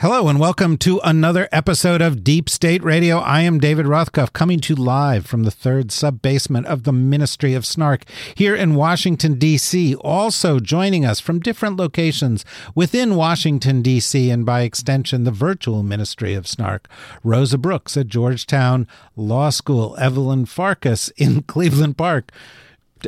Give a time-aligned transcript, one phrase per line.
[0.00, 3.18] Hello and welcome to another episode of Deep State Radio.
[3.18, 6.92] I am David Rothkopf coming to you live from the third sub basement of the
[6.92, 8.04] Ministry of Snark
[8.36, 9.96] here in Washington, D.C.
[9.96, 12.44] Also joining us from different locations
[12.76, 16.86] within Washington, D.C., and by extension, the virtual Ministry of Snark.
[17.24, 22.30] Rosa Brooks at Georgetown Law School, Evelyn Farkas in Cleveland Park.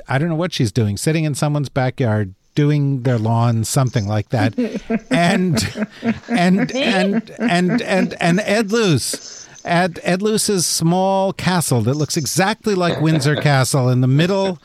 [0.09, 4.29] I don't know what she's doing, sitting in someone's backyard doing their lawn, something like
[4.29, 4.53] that.
[5.11, 5.57] and
[6.29, 12.75] and and and and and Ed Luce at Ed Luce's small castle that looks exactly
[12.75, 14.59] like Windsor Castle in the middle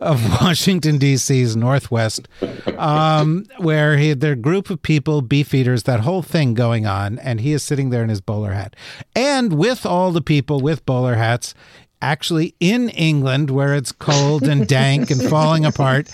[0.00, 2.28] of Washington D.C.'s northwest,
[2.76, 7.52] um, where he their group of people, beefeaters, that whole thing going on, and he
[7.52, 8.76] is sitting there in his bowler hat,
[9.16, 11.54] and with all the people with bowler hats
[12.02, 16.08] actually in England where it's cold and dank and falling apart.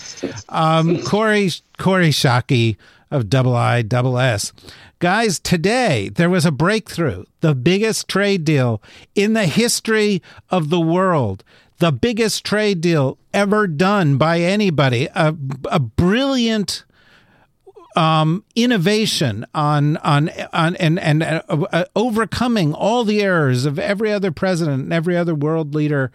[0.49, 2.77] Um, Corey Kori Schake
[3.11, 4.53] of Double I Double S.
[4.99, 8.81] Guys, today there was a breakthrough, the biggest trade deal
[9.15, 11.43] in the history of the world.
[11.79, 15.07] The biggest trade deal ever done by anybody.
[15.13, 16.83] A, a brilliant
[17.97, 24.13] um, innovation on on on and and uh, uh, overcoming all the errors of every
[24.13, 26.11] other president and every other world leader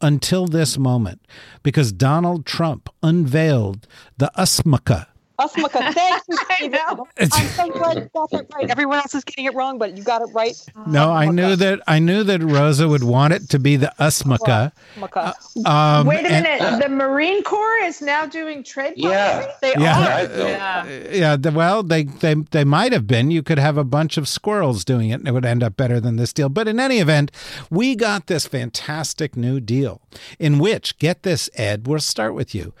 [0.00, 1.20] until this moment,
[1.62, 5.06] because Donald Trump unveiled the USMCA
[5.38, 6.36] Usmaka, thank you.
[6.60, 6.80] David.
[7.18, 8.70] I'm so glad you got that right.
[8.74, 10.54] Everyone else is getting it wrong, but you got it right.
[10.86, 14.72] No, I knew that I knew that Rosa would want it to be the Usmaka.
[14.96, 15.66] Usmaka.
[15.66, 16.82] Um, Wait a and- minute.
[16.82, 19.40] the Marine Corps is now doing trade Yeah.
[19.40, 19.56] policy?
[19.62, 20.16] They Yeah.
[20.16, 20.38] are.
[20.38, 20.84] Yeah.
[21.10, 23.30] Yeah, the, well, they, they they might have been.
[23.30, 25.98] You could have a bunch of squirrels doing it, and it would end up better
[26.00, 26.48] than this deal.
[26.48, 27.30] But in any event,
[27.70, 30.00] we got this fantastic new deal
[30.38, 32.72] in which, get this, Ed, we'll start with you.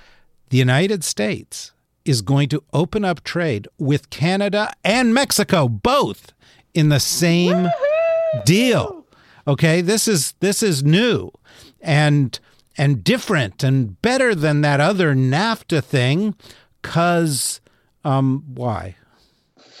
[0.50, 1.72] The United States
[2.04, 6.32] is going to open up trade with Canada and Mexico, both
[6.74, 7.68] in the same
[8.44, 9.06] deal.
[9.46, 11.30] Okay, this is this is new
[11.80, 12.38] and
[12.76, 16.34] and different and better than that other NAFTA thing.
[16.82, 17.60] Cause
[18.04, 18.96] um, why?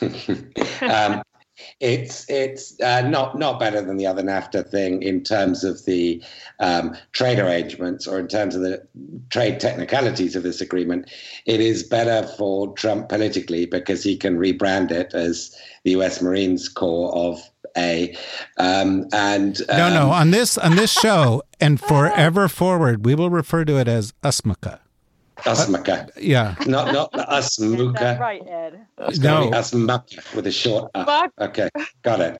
[0.80, 1.22] um,
[1.80, 6.22] it's it's uh, not not better than the other NAFTA thing in terms of the
[6.60, 8.84] um, trade arrangements or in terms of the
[9.30, 11.10] trade technicalities of this agreement.
[11.46, 16.20] It is better for Trump politically because he can rebrand it as the U.S.
[16.20, 17.40] Marines Corps of
[17.76, 18.16] A.
[18.58, 20.06] Um, and No, no.
[20.06, 24.12] um, On this on this show and forever forward, we will refer to it as
[24.22, 24.80] USMCA.
[25.44, 26.10] Usmaka.
[26.20, 26.54] Yeah.
[26.66, 28.18] Not not the That's Usmuka.
[28.18, 28.86] right, Ed.
[28.98, 29.58] It's gonna be No.
[29.58, 31.04] Usmaka with a short uh.
[31.04, 31.32] Muck.
[31.40, 31.68] Okay,
[32.02, 32.38] got it.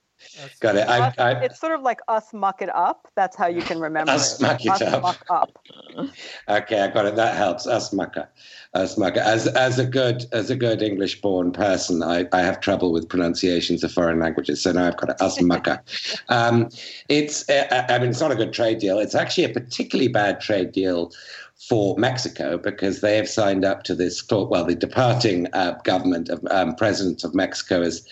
[0.60, 0.88] Got it.
[0.88, 3.08] I, I, it's sort of like us muck it up.
[3.14, 4.42] That's how you can remember Us it.
[4.42, 5.02] muck it us up.
[5.02, 5.58] muck up.
[6.48, 7.16] Okay, I got it.
[7.16, 7.66] That helps.
[7.66, 8.26] Asmaka,
[8.74, 9.18] Asmaka.
[9.18, 13.08] As as a good as a good English born person, I, I have trouble with
[13.08, 14.62] pronunciations of foreign languages.
[14.62, 15.18] So now I've got it.
[15.18, 15.80] Asmaka.
[16.30, 16.68] um,
[17.08, 18.98] it's uh, I mean it's not a good trade deal.
[18.98, 21.12] It's actually a particularly bad trade deal
[21.68, 24.22] for Mexico because they have signed up to this.
[24.30, 28.06] Well, the departing uh, government of um, president of Mexico has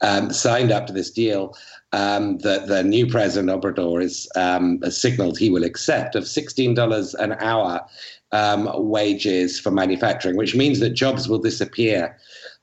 [0.00, 1.54] um, signed up to this deal
[1.92, 6.74] um, that the new president Obrador is um, has signaled he will accept of sixteen
[6.74, 7.84] dollars an hour
[8.32, 12.16] um, wages for manufacturing, which means that jobs will disappear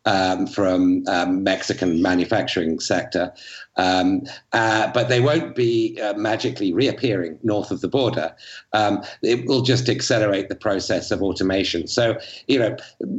[0.05, 3.31] um, from um, Mexican manufacturing sector,
[3.77, 4.23] um,
[4.53, 8.35] uh, but they won't be uh, magically reappearing north of the border.
[8.73, 11.87] Um, it will just accelerate the process of automation.
[11.87, 12.75] So you know,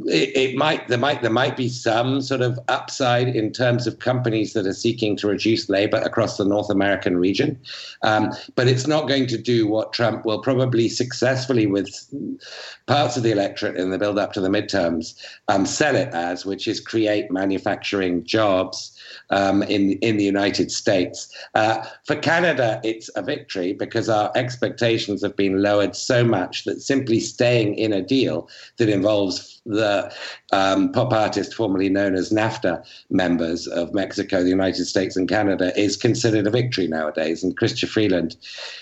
[0.06, 3.98] it, it might there might there might be some sort of upside in terms of
[3.98, 7.58] companies that are seeking to reduce labor across the North American region,
[8.02, 11.88] um, but it's not going to do what Trump will probably successfully with
[12.86, 15.14] parts of the electorate in the build up to the midterms
[15.48, 18.91] um, sell it as, which is create manufacturing jobs
[19.32, 21.34] um, in in the United States.
[21.54, 26.80] Uh, for Canada, it's a victory because our expectations have been lowered so much that
[26.80, 30.12] simply staying in a deal that involves the
[30.52, 35.72] um, pop artist formerly known as NAFTA members of Mexico, the United States, and Canada
[35.78, 37.42] is considered a victory nowadays.
[37.42, 38.36] And Chrystia Freeland,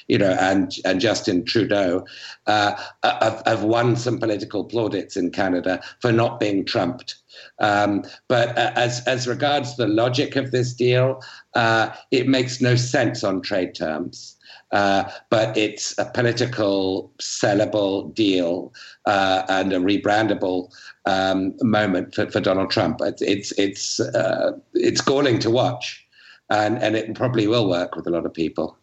[0.09, 2.05] you know, and and Justin Trudeau
[2.47, 7.17] uh, have, have won some political plaudits in Canada for not being trumped.
[7.59, 11.23] Um, but uh, as as regards the logic of this deal,
[11.55, 14.37] uh, it makes no sense on trade terms.
[14.73, 18.73] Uh, but it's a political sellable deal
[19.07, 20.73] uh, and a rebrandable
[21.07, 23.01] um, moment for, for Donald Trump.
[23.01, 26.07] It's it's it's, uh, it's galling to watch,
[26.51, 28.77] and and it probably will work with a lot of people.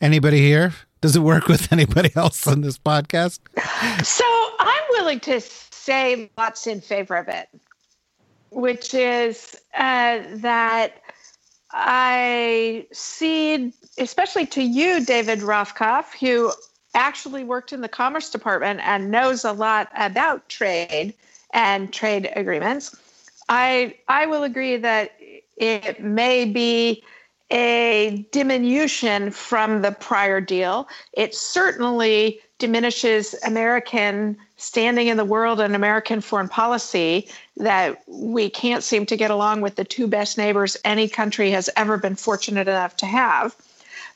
[0.00, 0.74] Anybody here?
[1.00, 3.40] Does it work with anybody else on this podcast?
[4.04, 4.24] So
[4.60, 5.40] I'm willing to
[5.84, 7.48] say lots in favor of it,
[8.50, 11.02] which is uh, that
[11.70, 16.52] I see, especially to you, David Rothkopf, who
[16.94, 21.14] actually worked in the Commerce Department and knows a lot about trade
[21.52, 22.96] and trade agreements.
[23.48, 25.12] I I will agree that
[25.56, 27.02] it may be
[27.54, 30.88] a diminution from the prior deal.
[31.12, 38.82] It certainly diminishes American standing in the world and American foreign policy that we can't
[38.82, 42.66] seem to get along with the two best neighbors any country has ever been fortunate
[42.66, 43.54] enough to have.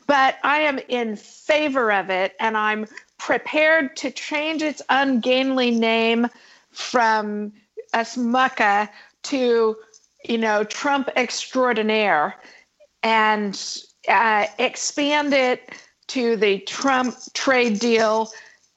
[0.06, 2.87] But I am in favor of it and I'm
[3.19, 6.26] prepared to change its ungainly name
[6.73, 7.52] from
[7.94, 8.88] USMCA
[9.25, 9.76] to,
[10.25, 12.34] you know, Trump extraordinaire
[13.08, 15.70] and uh, expand it
[16.08, 18.31] to the Trump trade deal.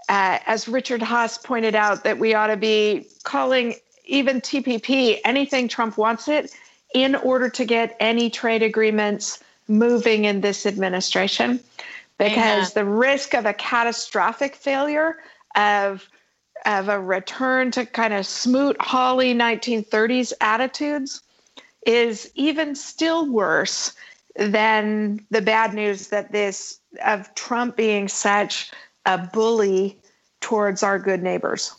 [0.08, 3.76] Uh, as Richard Haass pointed out, that we ought to be calling
[4.06, 6.54] even TPP anything Trump wants it
[6.96, 11.60] in order to get any trade agreements moving in this administration.
[12.18, 15.18] Because the risk of a catastrophic failure
[15.56, 16.08] of
[16.66, 21.24] of a return to kind of smoot Hawley 1930s attitudes
[21.88, 23.94] is even still worse
[24.36, 28.72] than the bad news that this of Trump being such
[29.06, 30.00] a bully
[30.40, 31.74] towards our good neighbors.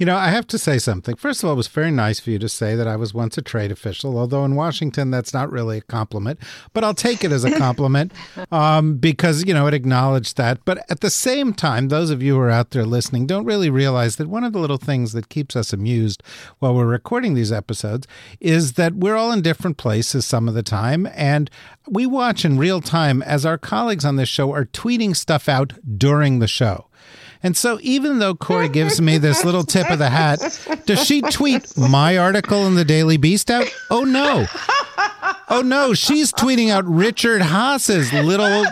[0.00, 1.14] You know, I have to say something.
[1.14, 3.36] First of all, it was very nice for you to say that I was once
[3.36, 6.40] a trade official, although in Washington, that's not really a compliment,
[6.72, 8.14] but I'll take it as a compliment
[8.50, 10.64] um, because, you know, it acknowledged that.
[10.64, 13.68] But at the same time, those of you who are out there listening don't really
[13.68, 16.22] realize that one of the little things that keeps us amused
[16.60, 18.06] while we're recording these episodes
[18.40, 21.10] is that we're all in different places some of the time.
[21.12, 21.50] And
[21.86, 25.74] we watch in real time as our colleagues on this show are tweeting stuff out
[25.98, 26.86] during the show.
[27.42, 30.40] And so, even though Kori gives me this little tip of the hat,
[30.84, 33.66] does she tweet my article in the Daily Beast out?
[33.90, 34.46] Oh, no.
[35.52, 35.94] Oh, no.
[35.94, 38.64] She's tweeting out Richard Haass's little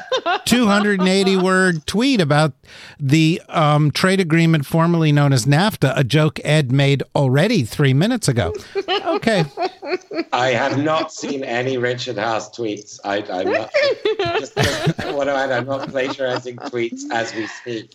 [0.45, 2.53] 280 word tweet about
[3.01, 8.29] the um, trade agreement formerly known as NAFTA, a joke Ed made already three minutes
[8.29, 8.55] ago.
[9.09, 9.45] Okay.
[10.33, 13.01] I have not seen any Richard Haass tweets.
[13.05, 13.73] I, am not,
[14.39, 17.95] just, just, what I'm not plagiarizing tweets as we speak.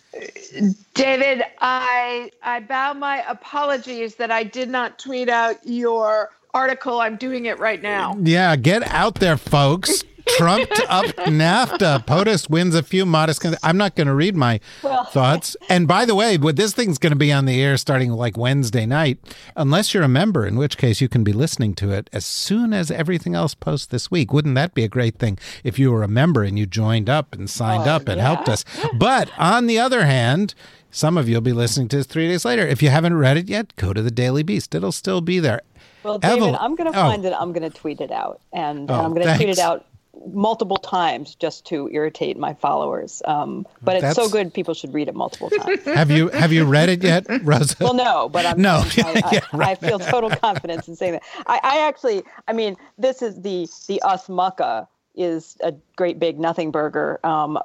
[0.94, 7.00] David, I I bow my apologies that I did not tweet out your article.
[7.00, 8.16] I'm doing it right now.
[8.20, 10.04] Yeah, get out there, folks.
[10.38, 12.06] Trumped up NAFTA.
[12.06, 13.44] POTUS wins a few modest.
[13.62, 15.54] I'm not going to read my well, thoughts.
[15.68, 18.86] And by the way, this thing's going to be on the air starting like Wednesday
[18.86, 19.18] night,
[19.54, 22.72] unless you're a member, in which case you can be listening to it as soon
[22.72, 24.32] as everything else posts this week.
[24.32, 27.34] Wouldn't that be a great thing if you were a member and you joined up
[27.34, 28.24] and signed oh, up and yeah.
[28.24, 28.64] helped us?
[28.94, 30.54] But on the other hand,
[30.90, 32.66] some of you will be listening to this three days later.
[32.66, 34.74] If you haven't read it yet, go to the Daily Beast.
[34.74, 35.60] It'll still be there.
[36.04, 37.28] Well, David, Evel- I'm going to find oh.
[37.28, 37.34] it.
[37.38, 39.86] I'm going to tweet it out, and oh, I'm going to tweet it out
[40.26, 43.22] multiple times just to irritate my followers.
[43.24, 45.84] Um, but it's so good, people should read it multiple times.
[45.84, 47.76] have you have you read it yet, Rosa?
[47.80, 48.82] well, no, but I'm no.
[48.98, 49.68] I, I, yeah, right.
[49.70, 51.22] I feel total confidence in saying that.
[51.46, 56.70] I, I, actually, I mean, this is the the USMCA is a great big nothing
[56.70, 57.20] burger.
[57.24, 57.58] Um,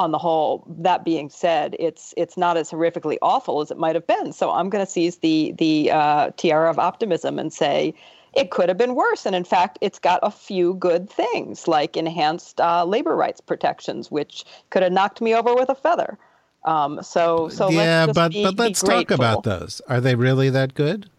[0.00, 3.94] on the whole, that being said, it's it's not as horrifically awful as it might
[3.94, 4.32] have been.
[4.32, 7.94] So I'm going to seize the the uh, tiara of optimism and say
[8.32, 9.26] it could have been worse.
[9.26, 14.10] And in fact, it's got a few good things like enhanced uh, labor rights protections,
[14.10, 16.18] which could have knocked me over with a feather.
[16.64, 19.82] Um, so, so yeah, but be, but let's talk about those.
[19.88, 21.10] Are they really that good?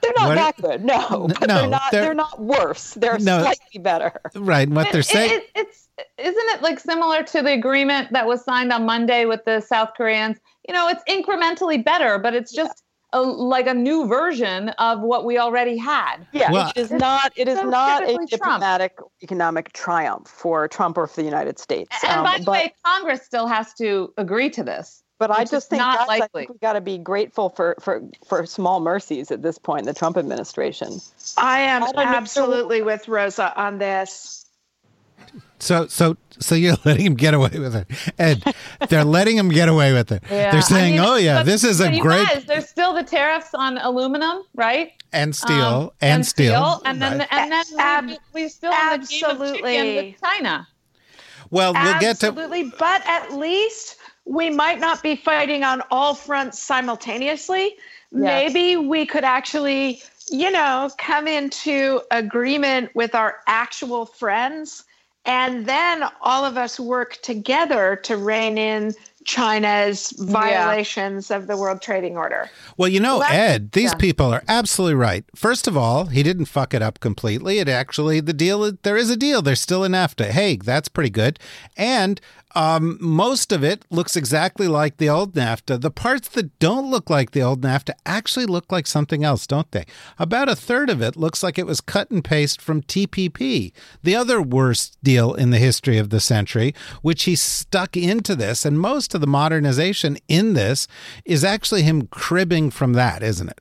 [0.00, 1.28] They're not what, that good, no.
[1.40, 1.82] But no, they're not.
[1.90, 2.94] They're, they're, not worse.
[2.94, 4.20] They're no, slightly better.
[4.34, 4.68] Right.
[4.68, 5.32] What they're saying.
[5.32, 5.85] It, it, it's
[6.18, 9.90] isn't it like similar to the agreement that was signed on Monday with the South
[9.96, 10.38] Koreans?
[10.68, 15.24] You know, it's incrementally better, but it's just a, like a new version of what
[15.24, 16.26] we already had.
[16.32, 17.32] Yeah, Well- it is not.
[17.36, 18.42] It is so not a typically Trump.
[18.60, 21.96] diplomatic economic triumph for Trump or for the United States.
[22.02, 25.02] And Um, by the but, way, Congress still has to agree to this.
[25.18, 28.02] but I just think not that's, I think we got to be grateful for for
[28.26, 31.00] for small mercies at this point in the Trump administration.
[31.38, 32.02] I am I don't know.
[32.02, 34.45] absolutely with Rosa on this.
[35.58, 37.86] So, so, so you're letting him get away with it,
[38.18, 38.42] Ed.
[38.88, 40.22] They're letting him get away with it.
[40.30, 43.02] Yeah, They're I saying, mean, "Oh yeah, this is a great Guys, there's still the
[43.02, 44.92] tariffs on aluminum, right?
[45.12, 47.28] and steel Um, and, steel." and then Right.
[47.32, 49.96] and then Ab- we, we still have the game of chicken absolutely.
[50.12, 50.68] with China.
[51.50, 53.96] well, we'll get to Absolutely, but at least
[54.26, 57.76] we might not be fighting on all fronts simultaneously.
[58.12, 64.84] Maybe we could actually, you know, come into agreement with our actual friends,
[65.26, 71.82] and then all of us work together to rein in China's violations of the World
[71.82, 72.48] Trading Order.
[72.76, 73.98] Well, you know, Well, Ed, these yeah.
[73.98, 75.24] people are absolutely right.
[75.34, 77.58] First of all, he didn't fuck it up completely.
[77.58, 79.42] It actually, the deal, there is a deal.
[79.42, 80.26] There's still a NAFTA.
[80.26, 81.40] Hey, that's pretty good.
[81.76, 82.20] And
[82.56, 85.78] um, most of it looks exactly like the old NAFTA.
[85.78, 89.70] The parts that don't look like the old NAFTA actually look like something else, don't
[89.72, 89.84] they?
[90.18, 93.72] About a third of it looks like it was cut and paste from TPP,
[94.02, 98.64] the other worst deal in the history of the century, which he stuck into this.
[98.64, 100.88] And most of the modernization in this
[101.26, 103.60] is actually him cribbing from that, isn't it?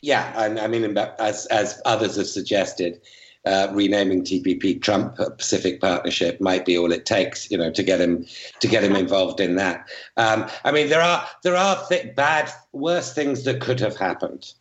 [0.00, 3.00] Yeah, and I mean, as as others have suggested,
[3.44, 8.00] uh, renaming TPP Trump Pacific Partnership might be all it takes, you know, to get
[8.00, 8.24] him
[8.60, 9.88] to get him involved in that.
[10.16, 14.52] Um, I mean, there are there are th- bad, worse things that could have happened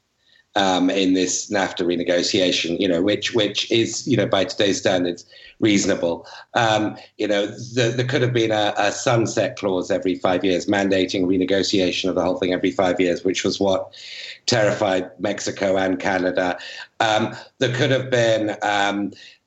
[0.55, 5.25] um, in this NAFTA renegotiation, you know, which which is, you know, by today's standards,
[5.60, 6.27] reasonable.
[6.53, 10.65] Um, you know, the, there could have been a, a sunset clause every five years,
[10.65, 13.93] mandating renegotiation of the whole thing every five years, which was what
[14.46, 16.58] terrified Mexico and Canada.
[17.00, 18.58] Um, there could have been.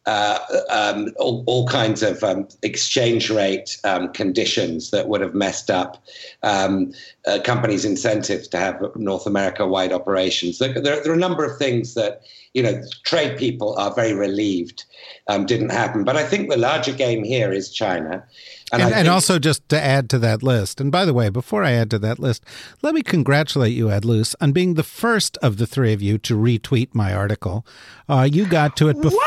[0.07, 0.39] Um, uh,
[0.71, 6.03] um, all, all kinds of um, exchange rate um, conditions that would have messed up
[6.43, 6.93] um,
[7.27, 10.59] uh, companies' incentives to have North America-wide operations.
[10.59, 14.13] There, there, there, are a number of things that you know trade people are very
[14.13, 14.85] relieved
[15.29, 16.05] um, didn't happen.
[16.05, 18.25] But I think the larger game here is China.
[18.73, 21.63] And, and, and, also, just to add to that list, and by the way, before
[21.63, 22.45] I add to that list,
[22.83, 26.19] let me congratulate you, Ed Luce, on being the first of the three of you
[26.19, 27.65] to retweet my article.
[28.09, 29.21] Uh, you got to it before.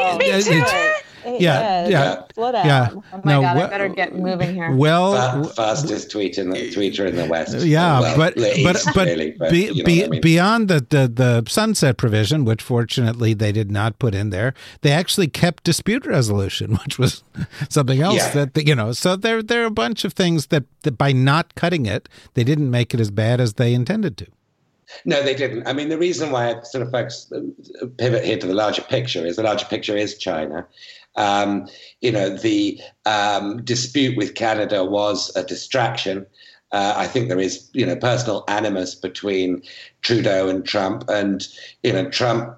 [0.00, 0.62] Oh, me too.
[1.22, 2.64] Yeah, yeah, slow down.
[2.66, 2.88] yeah.
[2.92, 4.74] Oh my no, god, well, I better get moving here.
[4.74, 7.54] Well, Fa- fastest tweet in the tweeter in the West.
[7.58, 10.20] Yeah, oh, well, but the but but, really, but be, you know be, I mean.
[10.22, 14.92] beyond the, the the sunset provision, which fortunately they did not put in there, they
[14.92, 17.22] actually kept dispute resolution, which was
[17.68, 18.46] something else Yeah.
[18.46, 18.92] that you know.
[18.92, 22.44] So there there are a bunch of things that, that by not cutting it, they
[22.44, 24.26] didn't make it as bad as they intended to.
[25.04, 25.66] No, they didn't.
[25.66, 27.32] I mean, the reason why I sort of focus,
[27.98, 30.66] pivot here to the larger picture is the larger picture is China.
[31.16, 31.68] Um,
[32.00, 36.26] you know, the um, dispute with Canada was a distraction.
[36.72, 39.62] Uh, I think there is, you know, personal animus between
[40.02, 41.46] Trudeau and Trump, and
[41.82, 42.56] you know, Trump.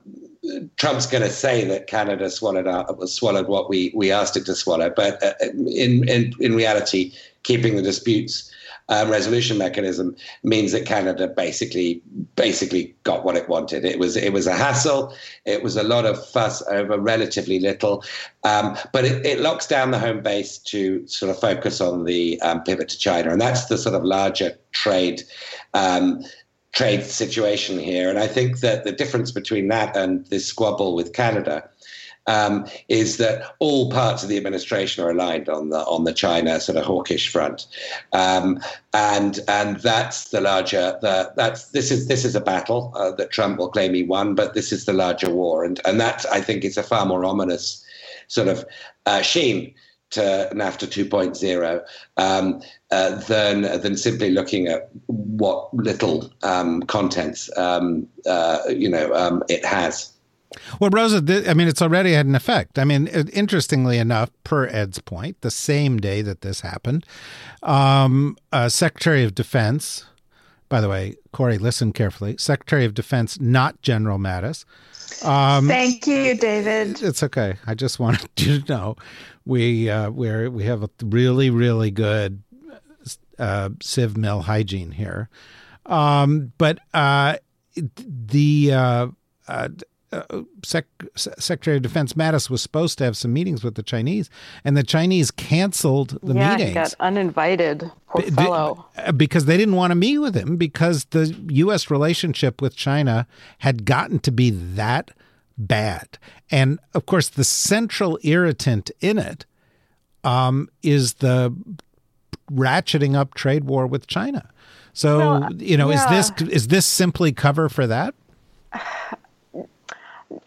[0.76, 4.56] Trump's going to say that Canada swallowed up, swallowed what we, we asked it to
[4.56, 7.12] swallow, but uh, in, in in reality,
[7.44, 8.51] keeping the disputes
[8.88, 12.02] um, resolution mechanism means that Canada basically
[12.36, 13.84] basically got what it wanted.
[13.84, 15.14] It was it was a hassle.
[15.44, 18.04] It was a lot of fuss over relatively little,
[18.44, 22.40] um, but it, it locks down the home base to sort of focus on the
[22.42, 25.22] um, pivot to China, and that's the sort of larger trade.
[25.74, 26.22] Um,
[26.72, 31.12] trade situation here and i think that the difference between that and this squabble with
[31.12, 31.68] canada
[32.26, 36.60] um, is that all parts of the administration are aligned on the on the China
[36.60, 37.66] sort of hawkish front,
[38.12, 38.60] um,
[38.92, 43.30] and and that's the larger the that's this is this is a battle uh, that
[43.30, 46.40] Trump will claim he won, but this is the larger war, and and that I
[46.40, 47.84] think is a far more ominous
[48.28, 48.64] sort of
[49.06, 49.74] uh, sheen
[50.12, 51.82] to NAFTA 2.0
[52.18, 59.12] um, uh, than than simply looking at what little um, contents um, uh, you know
[59.14, 60.11] um, it has.
[60.80, 62.78] Well, Rosa, th- I mean, it's already had an effect.
[62.78, 67.04] I mean, it- interestingly enough, per Ed's point, the same day that this happened,
[67.62, 70.04] um, uh, Secretary of Defense,
[70.68, 74.64] by the way, Kori, listen carefully, Secretary of Defense, not General Mattis.
[75.24, 77.02] Um, Thank you, David.
[77.02, 77.56] it's okay.
[77.66, 78.96] I just wanted you to know
[79.44, 82.42] we uh, we're we have a really really good
[83.38, 85.28] uh, civ-mil hygiene here,
[85.86, 87.36] um, but uh,
[87.96, 89.08] the uh,
[90.12, 94.28] uh, Sec- Secretary of Defense Mattis was supposed to have some meetings with the Chinese,
[94.64, 96.68] and the Chinese canceled the yeah, meetings.
[96.70, 97.90] he got uninvited.
[98.08, 98.86] Poor fellow.
[98.98, 101.90] uh, Because they didn't want to meet with him because the U.S.
[101.90, 103.26] relationship with China
[103.58, 105.10] had gotten to be that
[105.56, 106.18] bad.
[106.50, 109.46] And of course, the central irritant in it
[110.24, 111.54] um, is the
[112.52, 114.48] ratcheting up trade war with China.
[114.92, 116.12] So, Well, you know, yeah.
[116.12, 118.14] is this is this simply cover for that?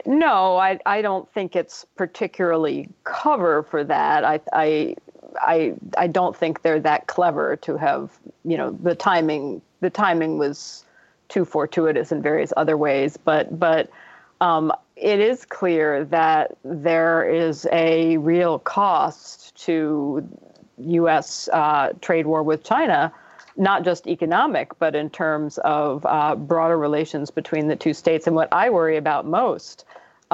[0.06, 4.24] No, I, I don't think it's particularly cover for that.
[4.24, 4.96] I, I,
[5.42, 8.12] I, I don't think they're that clever to have,
[8.44, 9.62] you know, the timing.
[9.82, 10.86] The timing was
[11.28, 13.90] too fortuitous in various other ways, but but
[14.42, 20.28] um, it is clear that there is a real cost to
[20.78, 21.50] U.S.
[21.52, 23.12] Uh, trade war with China,
[23.58, 28.28] not just economic, but in terms of uh, broader relations between the two states.
[28.28, 29.86] And what I worry about most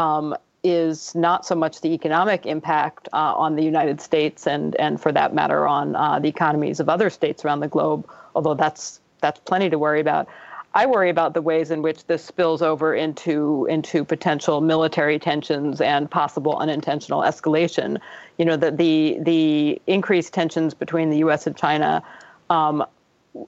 [0.01, 4.99] um, is not so much the economic impact uh, on the United States and, and
[4.99, 8.99] for that matter on uh, the economies of other states around the globe, although that's
[9.21, 10.27] that's plenty to worry about.
[10.73, 15.81] I worry about the ways in which this spills over into into potential military tensions
[15.81, 17.99] and possible unintentional escalation.
[18.37, 21.45] You know, the the, the increased tensions between the U.S.
[21.45, 22.01] and China
[22.49, 22.85] um,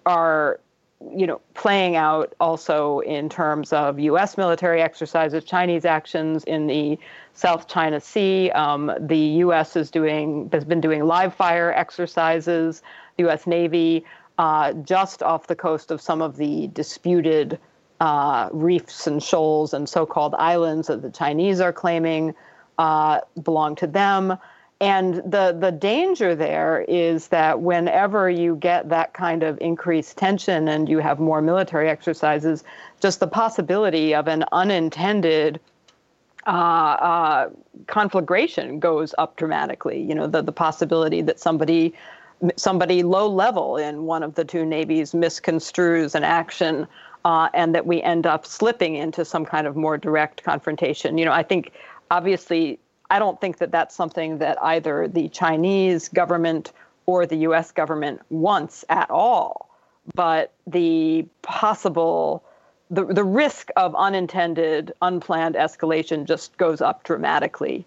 [0.06, 0.60] are
[1.16, 4.38] you know playing out also in terms of U.S.
[4.38, 6.98] military exercises, Chinese actions in the
[7.34, 8.52] South China Sea.
[8.52, 9.76] Um, the U.S.
[9.76, 12.82] is doing has been doing live fire exercises.
[13.18, 13.48] The U.S.
[13.48, 14.06] Navy
[14.38, 17.60] uh, just off the coast of some of the disputed
[18.00, 22.34] uh, reefs and shoals and so-called islands that the Chinese are claiming
[22.78, 24.38] uh, belong to them.
[24.84, 30.68] And the the danger there is that whenever you get that kind of increased tension
[30.68, 32.66] and you have more military exercises,
[33.00, 35.62] just the possibility of an unintended
[36.46, 37.50] uh, uh,
[37.88, 40.02] conflagration goes up dramatically.
[40.02, 41.94] You know, the the possibility that somebody
[42.58, 46.86] somebody low level in one of the two navies misconstrues an action
[47.24, 51.18] uh, and that we end up slipping into some kind of more direct confrontation.
[51.18, 51.72] You know, I think
[52.12, 52.80] obviously,
[53.14, 56.74] I don't think that that's something that either the Chinese government
[57.06, 59.70] or the US government wants at all.
[60.16, 62.44] But the possible
[62.90, 67.86] the, the risk of unintended, unplanned escalation just goes up dramatically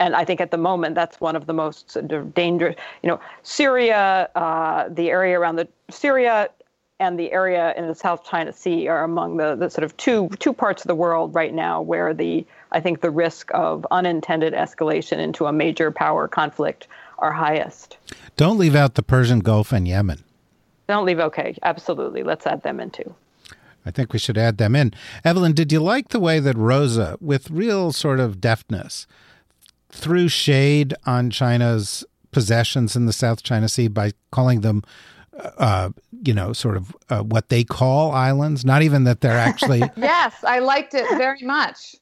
[0.00, 1.96] and I think at the moment that's one of the most
[2.34, 2.74] dangerous.
[3.02, 6.48] You know, Syria, uh, the area around the Syria,
[6.98, 10.28] and the area in the South China Sea are among the, the sort of two
[10.38, 14.54] two parts of the world right now where the I think the risk of unintended
[14.54, 17.98] escalation into a major power conflict are highest.
[18.36, 20.24] Don't leave out the Persian Gulf and Yemen.
[20.88, 21.20] Don't leave.
[21.20, 22.22] Okay, absolutely.
[22.22, 23.14] Let's add them in too.
[23.84, 24.92] I think we should add them in.
[25.24, 29.06] Evelyn, did you like the way that Rosa, with real sort of deftness,
[29.90, 34.82] threw shade on China's possessions in the South China Sea by calling them,
[35.58, 35.90] uh,
[36.24, 38.64] you know, sort of uh, what they call islands.
[38.64, 39.82] Not even that they're actually.
[39.96, 41.96] yes, I liked it very much.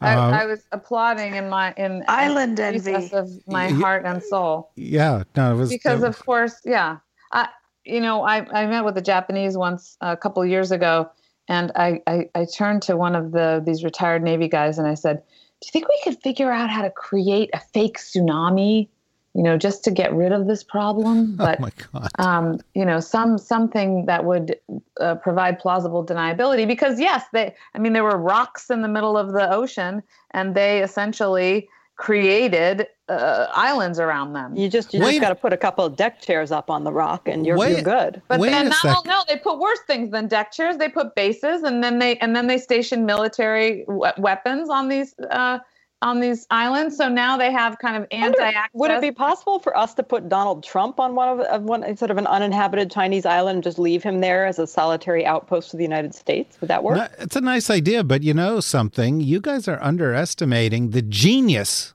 [0.00, 3.10] I, Uh, I was applauding in my in Island in envy.
[3.12, 6.98] of my heart and soul yeah, no, it was because it- of course, yeah.
[7.32, 7.48] I
[7.84, 11.10] you know I I met with the Japanese once a couple of years ago,
[11.48, 14.94] and I, I I turned to one of the these retired Navy guys and I
[14.94, 15.22] said,
[15.60, 18.88] "Do you think we could figure out how to create a fake tsunami?"
[19.36, 22.10] You know, just to get rid of this problem, but oh my god.
[22.18, 24.58] um, you know, some something that would
[25.00, 26.66] uh, provide plausible deniability.
[26.66, 30.54] Because yes, they, I mean, there were rocks in the middle of the ocean, and
[30.54, 34.56] they essentially created uh, islands around them.
[34.56, 36.84] You just you Wait- just got to put a couple of deck chairs up on
[36.84, 38.20] the rock and you're, Wait- you're good.
[38.28, 40.76] But Wait then a not all, no, they put worse things than deck chairs.
[40.76, 45.14] They put bases, and then they and then they stationed military we- weapons on these
[45.30, 45.58] uh,
[46.02, 46.96] on these islands.
[46.96, 48.70] So now they have kind of anti-access.
[48.74, 51.96] Would it be possible for us to put Donald Trump on one of, of one
[51.96, 55.72] sort of an uninhabited Chinese island and just leave him there as a solitary outpost
[55.72, 56.60] of the United States?
[56.60, 56.96] Would that work?
[56.96, 59.20] No, it's a nice idea, but you know something?
[59.20, 61.94] You guys are underestimating the genius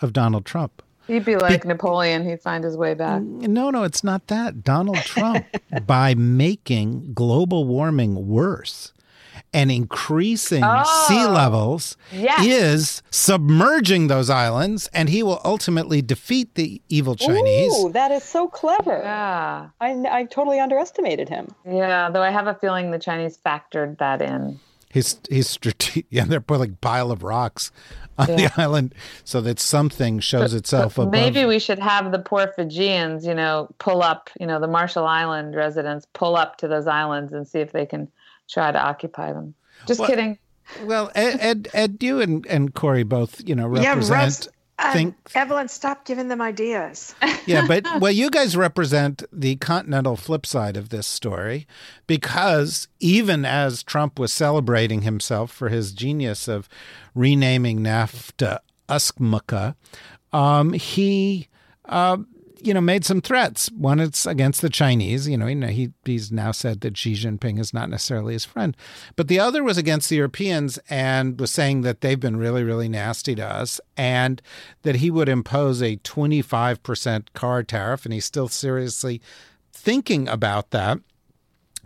[0.00, 0.82] of Donald Trump.
[1.06, 2.26] He'd be like Napoleon.
[2.26, 3.20] He'd find his way back.
[3.20, 4.64] No, no, it's not that.
[4.64, 5.44] Donald Trump,
[5.86, 8.94] by making global warming worse
[9.52, 12.44] and increasing sea Oh, levels, yes.
[12.44, 17.72] is submerging those islands, and he will ultimately defeat the evil Chinese.
[17.84, 18.98] Ooh, that is so clever.
[19.02, 19.68] Yeah.
[19.80, 21.54] I, I totally underestimated him.
[21.68, 24.58] Yeah, though I have a feeling the Chinese factored that in.
[24.90, 27.72] He's he's strate- yeah, they're putting a pile of rocks
[28.18, 31.12] on the island so that something shows itself above.
[31.12, 35.06] Maybe we should have the poor Fijians, you know, pull up, you know, the Marshall
[35.06, 38.10] Island residents pull up to those islands and see if they can
[38.48, 39.54] try to occupy them.
[39.86, 40.38] Just Well- kidding.
[40.84, 44.48] Well, Ed, Ed, Ed, you and, and corey both, you know, represent.
[44.78, 47.14] Yeah, think Evelyn, stop giving them ideas.
[47.46, 51.66] yeah, but well, you guys represent the continental flip side of this story,
[52.06, 56.68] because even as Trump was celebrating himself for his genius of
[57.14, 58.58] renaming NAFTA
[58.88, 59.76] USMCA,
[60.32, 61.48] um, he
[61.84, 62.18] uh,
[62.66, 63.70] you know, made some threats.
[63.72, 65.28] One, it's against the Chinese.
[65.28, 68.76] You know, he, he's now said that Xi Jinping is not necessarily his friend.
[69.16, 72.88] But the other was against the Europeans and was saying that they've been really, really
[72.88, 74.40] nasty to us and
[74.82, 78.04] that he would impose a 25% car tariff.
[78.04, 79.20] And he's still seriously
[79.72, 80.98] thinking about that.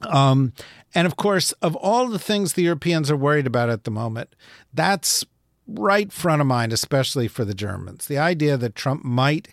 [0.02, 0.52] Um,
[0.94, 4.34] and of course, of all the things the Europeans are worried about at the moment,
[4.72, 5.24] that's
[5.66, 8.06] right front of mind, especially for the Germans.
[8.06, 9.48] The idea that Trump might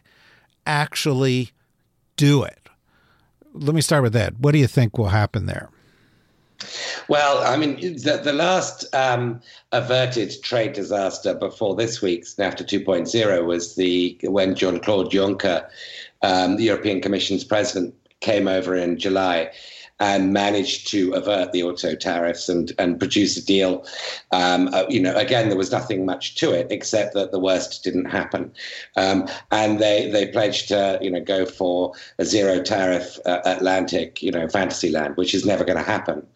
[0.66, 1.52] actually
[2.18, 2.70] do it?
[3.54, 4.40] Let me start with that.
[4.40, 5.70] What do you think will happen there?
[7.08, 13.46] Well, I mean, the, the last um, averted trade disaster before this week's NAFTA 2.0
[13.46, 15.68] was the when Jean Claude Juncker,
[16.22, 19.52] um, the European Commission's president, came over in July
[20.00, 23.86] and managed to avert the auto tariffs and, and produce a deal.
[24.32, 27.84] Um, uh, you know, again, there was nothing much to it except that the worst
[27.84, 28.52] didn't happen.
[28.98, 34.22] Um, and they, they pledged to, you know, go for a zero tariff uh, Atlantic,
[34.22, 36.28] you know, fantasy land, which is never going to happen.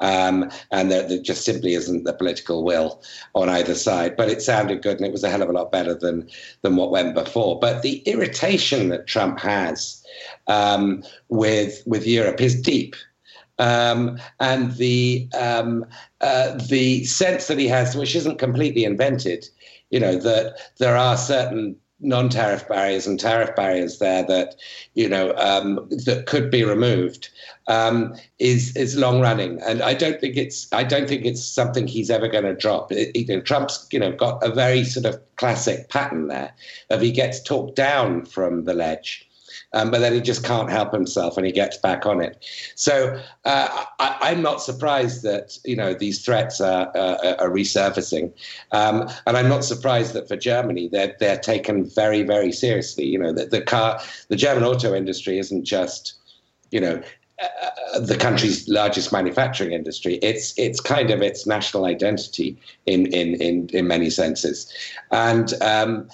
[0.00, 3.02] Um, and there, there, just simply isn't the political will
[3.34, 4.16] on either side.
[4.16, 6.28] But it sounded good, and it was a hell of a lot better than
[6.62, 7.58] than what went before.
[7.58, 9.97] But the irritation that Trump has
[10.46, 12.94] um, with with Europe is deep.
[13.60, 15.84] Um, and the um,
[16.20, 19.48] uh, the sense that he has, which isn't completely invented,
[19.90, 24.54] you know, that there are certain non-tariff barriers and tariff barriers there that
[24.94, 27.28] you know um, that could be removed
[27.66, 31.86] um, is is long running, and I don't think it's I don't think it's something
[31.86, 32.92] he's ever going to drop.
[32.92, 36.52] It, you know, Trump's you know got a very sort of classic pattern there
[36.90, 39.27] of he gets talked down from the ledge
[39.72, 42.44] um, but then he just can't help himself and he gets back on it.
[42.74, 48.32] So uh, I, am not surprised that you know these threats are, uh, are resurfacing,
[48.72, 53.04] um, and I'm not surprised that for Germany they're they're taken very very seriously.
[53.04, 56.14] You know the, the car, the German auto industry isn't just
[56.70, 57.02] you know
[57.40, 60.14] uh, the country's largest manufacturing industry.
[60.22, 64.72] It's it's kind of its national identity in in in, in many senses,
[65.10, 66.08] and um,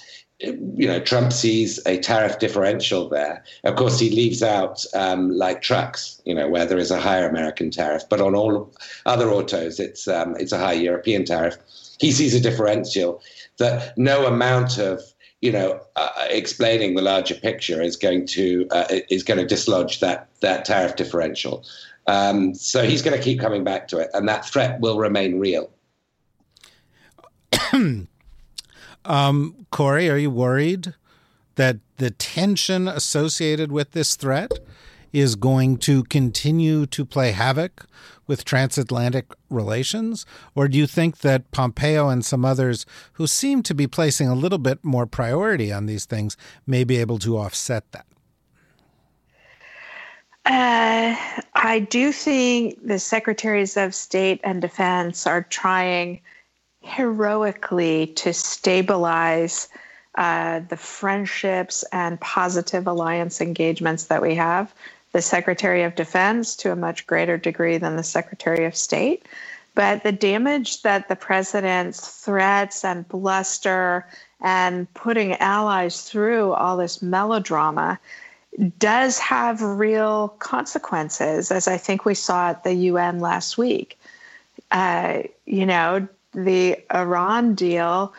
[0.47, 3.45] you know, Trump sees a tariff differential there.
[3.65, 7.29] Of course, he leaves out um, like trucks, you know, where there is a higher
[7.29, 8.73] American tariff, but on all
[9.07, 11.57] other autos, it's um, it's a high European tariff.
[11.99, 13.23] He sees a differential
[13.59, 15.01] that no amount of
[15.41, 20.01] you know uh, explaining the larger picture is going to uh, is going to dislodge
[20.01, 21.65] that that tariff differential.
[22.07, 25.39] Um, so he's going to keep coming back to it, and that threat will remain
[25.39, 25.71] real.
[29.05, 30.95] Um, Kori, are you worried
[31.57, 34.51] that the tension associated with this threat
[35.13, 37.87] is going to continue to play havoc
[38.27, 40.27] with transatlantic relations?
[40.57, 44.35] Or do you think that Pompeo and some others who seem to be placing a
[44.35, 46.37] little bit more priority on these things
[46.67, 48.07] may be able to offset that?
[50.47, 51.17] Uh,
[51.55, 56.21] I do think the secretaries of state and defense are trying
[56.85, 59.69] heroically to stabilize
[60.17, 64.73] uh, the friendships and positive alliance engagements that we have.
[65.13, 69.27] The Secretary of Defense to a much greater degree than the Secretary of State.
[69.75, 74.07] But the damage that the president's threats and bluster
[74.41, 77.99] and putting allies through all this melodrama
[78.79, 83.99] does have real consequences, as I think we saw at the UN last week.
[84.71, 88.13] Uh, you know, the Iran deal,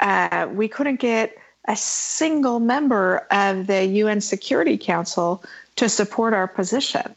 [0.00, 5.42] uh, we couldn't get a single member of the UN Security Council
[5.76, 7.14] to support our position.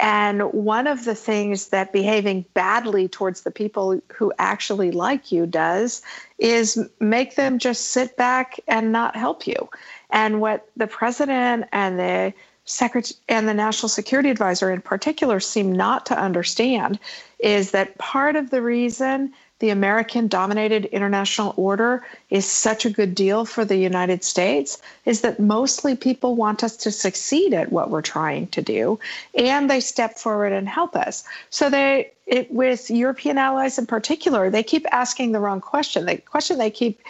[0.00, 5.46] And one of the things that behaving badly towards the people who actually like you
[5.46, 6.02] does
[6.38, 9.68] is make them just sit back and not help you.
[10.10, 12.34] And what the president and the
[12.64, 16.98] secretary and the national security advisor in particular seem not to understand
[17.38, 19.32] is that part of the reason
[19.64, 25.22] the American dominated international order is such a good deal for the United States is
[25.22, 29.00] that mostly people want us to succeed at what we're trying to do
[29.34, 31.24] and they step forward and help us.
[31.48, 36.04] So they it, with European allies in particular, they keep asking the wrong question.
[36.04, 37.00] The question they keep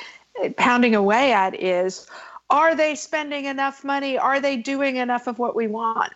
[0.57, 2.07] pounding away at is
[2.51, 4.17] are they spending enough money?
[4.17, 6.13] Are they doing enough of what we want?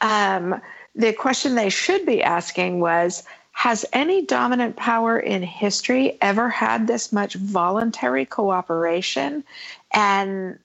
[0.00, 0.62] Um,
[0.94, 3.22] the question they should be asking was
[3.58, 9.42] has any dominant power in history ever had this much voluntary cooperation
[9.90, 10.56] and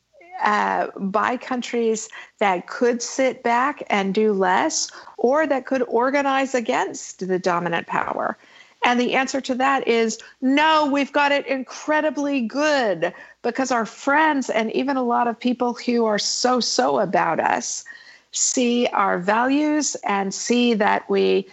[0.43, 7.27] uh, by countries that could sit back and do less or that could organize against
[7.27, 8.37] the dominant power?
[8.83, 14.51] And the answer to that is no, we've got it incredibly good because our friends
[14.51, 17.85] and even a lot of people who are so so about us
[18.33, 21.47] see our values and see that we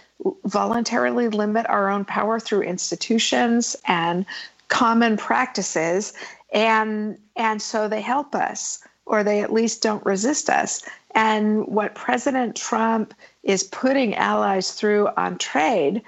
[0.44, 4.26] voluntarily limit our own power through institutions and
[4.68, 6.12] common practices
[6.52, 10.82] and and so they help us or they at least don't resist us.
[11.14, 16.02] And what president trump is putting allies through on trade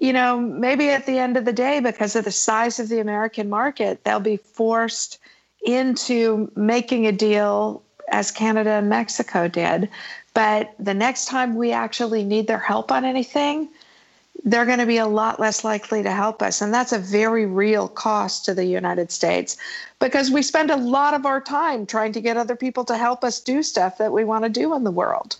[0.00, 3.00] you know maybe at the end of the day because of the size of the
[3.00, 5.18] american market they'll be forced
[5.64, 9.88] into making a deal as canada and mexico did
[10.36, 13.70] but the next time we actually need their help on anything,
[14.44, 16.60] they're going to be a lot less likely to help us.
[16.60, 19.56] And that's a very real cost to the United States
[19.98, 23.24] because we spend a lot of our time trying to get other people to help
[23.24, 25.36] us do stuff that we want to do in the world.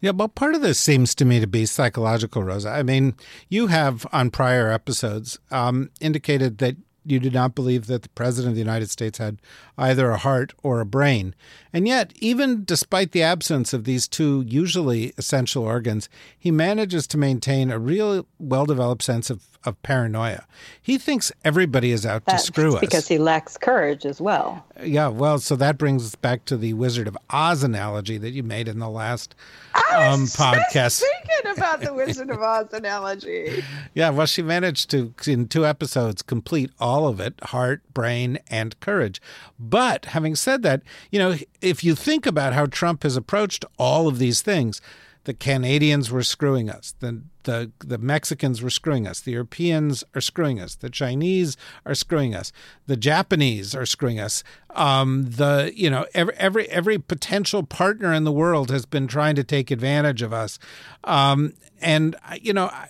[0.00, 2.70] Yeah, well, part of this seems to me to be psychological, Rosa.
[2.70, 3.14] I mean,
[3.50, 8.50] you have on prior episodes um, indicated that you did not believe that the president
[8.50, 9.40] of the United States had
[9.76, 11.34] either a heart or a brain.
[11.72, 17.18] And yet, even despite the absence of these two usually essential organs, he manages to
[17.18, 20.46] maintain a real well developed sense of, of paranoia.
[20.80, 22.80] He thinks everybody is out That's to screw us.
[22.80, 24.64] Because he lacks courage as well.
[24.82, 28.42] Yeah, well, so that brings us back to the Wizard of Oz analogy that you
[28.42, 29.34] made in the last
[29.74, 31.02] um, podcast.
[31.02, 33.62] thinking about the Wizard of Oz analogy.
[33.94, 38.78] Yeah, well, she managed to, in two episodes, complete all of it heart, brain, and
[38.80, 39.20] courage.
[39.58, 44.08] But having said that, you know, if you think about how Trump has approached all
[44.08, 44.80] of these things,
[45.24, 46.94] the Canadians were screwing us.
[46.98, 49.20] The, the the Mexicans were screwing us.
[49.20, 50.74] The Europeans are screwing us.
[50.74, 51.56] The Chinese
[51.86, 52.52] are screwing us.
[52.86, 54.42] The Japanese are screwing us.
[54.70, 59.36] Um, the you know every every every potential partner in the world has been trying
[59.36, 60.58] to take advantage of us.
[61.04, 62.88] Um, and you know I,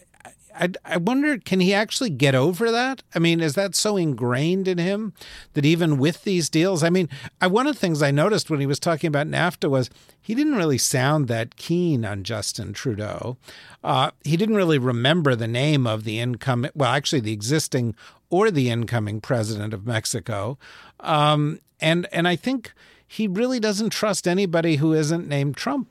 [0.55, 3.03] I, I wonder, can he actually get over that?
[3.15, 5.13] I mean, is that so ingrained in him
[5.55, 7.09] that even with these deals, I mean,
[7.41, 10.35] I, one of the things I noticed when he was talking about NAFTA was he
[10.35, 13.37] didn't really sound that keen on Justin Trudeau.
[13.83, 17.95] Uh, he didn't really remember the name of the incoming, well, actually, the existing
[18.31, 20.59] or the incoming president of Mexico.
[21.01, 22.73] Um, and and I think
[23.07, 25.89] he really doesn't trust anybody who isn't named Trump.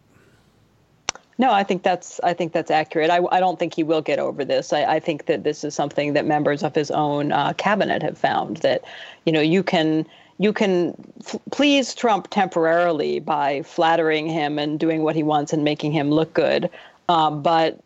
[1.42, 3.10] No, I think that's I think that's accurate.
[3.10, 4.72] I, I don't think he will get over this.
[4.72, 8.16] I, I think that this is something that members of his own uh, cabinet have
[8.16, 8.84] found that,
[9.26, 10.06] you know, you can
[10.38, 10.94] you can
[11.26, 16.12] f- please Trump temporarily by flattering him and doing what he wants and making him
[16.12, 16.70] look good,
[17.10, 17.80] uh, but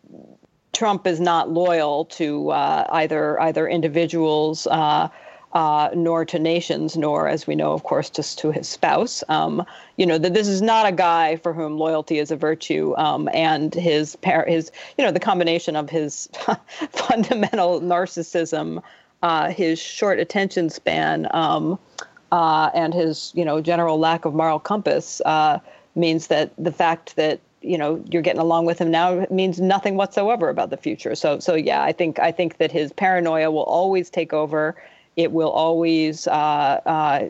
[0.73, 5.07] Trump is not loyal to uh, either either individuals uh,
[5.55, 9.23] uh, nor to nations, nor, as we know, of course, just to his spouse.
[9.29, 9.65] Um,
[9.95, 13.29] you know that this is not a guy for whom loyalty is a virtue, um,
[13.33, 16.27] and his par- his you know the combination of his
[16.91, 18.83] fundamental narcissism,
[19.23, 21.79] uh, his short attention span, um,
[22.33, 25.57] uh, and his you know general lack of moral compass uh,
[25.95, 29.95] means that the fact that you know you're getting along with him now means nothing
[29.95, 31.15] whatsoever about the future.
[31.15, 34.75] So so yeah, I think I think that his paranoia will always take over
[35.15, 36.31] it will always uh,
[36.85, 37.29] uh,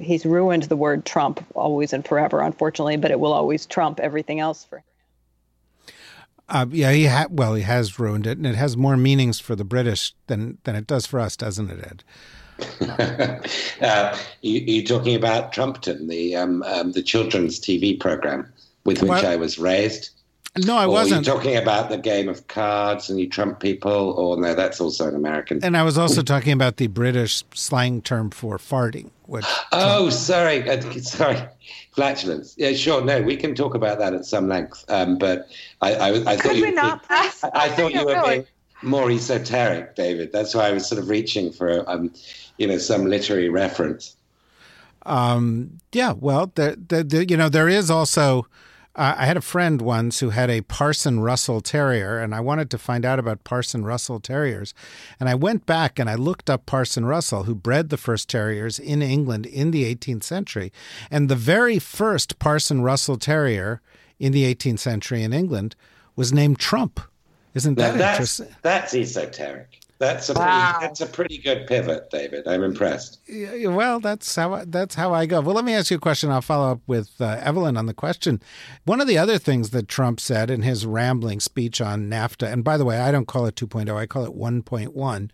[0.00, 4.40] he's ruined the word Trump always and forever, unfortunately, but it will always trump everything
[4.40, 4.84] else for him.
[6.48, 9.56] Uh, yeah, he ha- well, he has ruined it, and it has more meanings for
[9.56, 12.04] the British than than it does for us, doesn't it, Ed?
[13.82, 18.50] uh, you, are talking about Trumpton, the um, um, the children's TV program
[18.84, 20.10] with which I was raised.
[20.58, 21.26] No, I or wasn't.
[21.26, 23.92] Are you talking about the game of cards and you trump people?
[23.92, 25.62] Or no, that's also an American.
[25.62, 29.10] And I was also talking about the British slang term for farting.
[29.26, 31.42] Which oh, Trump- sorry, uh, sorry,
[31.92, 32.54] flatulence.
[32.56, 33.04] Yeah, sure.
[33.04, 34.84] No, we can talk about that at some length.
[34.88, 35.48] Um, but
[35.82, 36.64] I, I, I thought Could you.
[36.66, 37.04] we not?
[37.10, 38.46] I, I thought you were being
[38.82, 40.32] more esoteric, David.
[40.32, 42.12] That's why I was sort of reaching for, um,
[42.58, 44.16] you know, some literary reference.
[45.04, 48.46] Um, yeah, well, the, the, the, you know, there is also
[48.96, 52.70] uh, I had a friend once who had a Parson Russell Terrier, and I wanted
[52.70, 54.72] to find out about Parson Russell Terriers.
[55.20, 58.78] And I went back and I looked up Parson Russell, who bred the first terriers
[58.78, 60.72] in England in the 18th century.
[61.10, 63.82] And the very first Parson Russell Terrier
[64.18, 65.76] in the 18th century in England
[66.16, 66.98] was named Trump.
[67.52, 68.56] Isn't that that's, interesting?
[68.62, 69.80] That's esoteric.
[69.98, 70.72] That's a wow.
[70.72, 72.46] pretty, that's a pretty good pivot, David.
[72.46, 73.20] I'm impressed.
[73.26, 75.40] Yeah, well, that's how that's how I go.
[75.40, 76.30] Well, let me ask you a question.
[76.30, 78.42] I'll follow up with uh, Evelyn on the question.
[78.84, 82.62] One of the other things that Trump said in his rambling speech on NAFTA, and
[82.62, 85.30] by the way, I don't call it 2.0, I call it 1.1,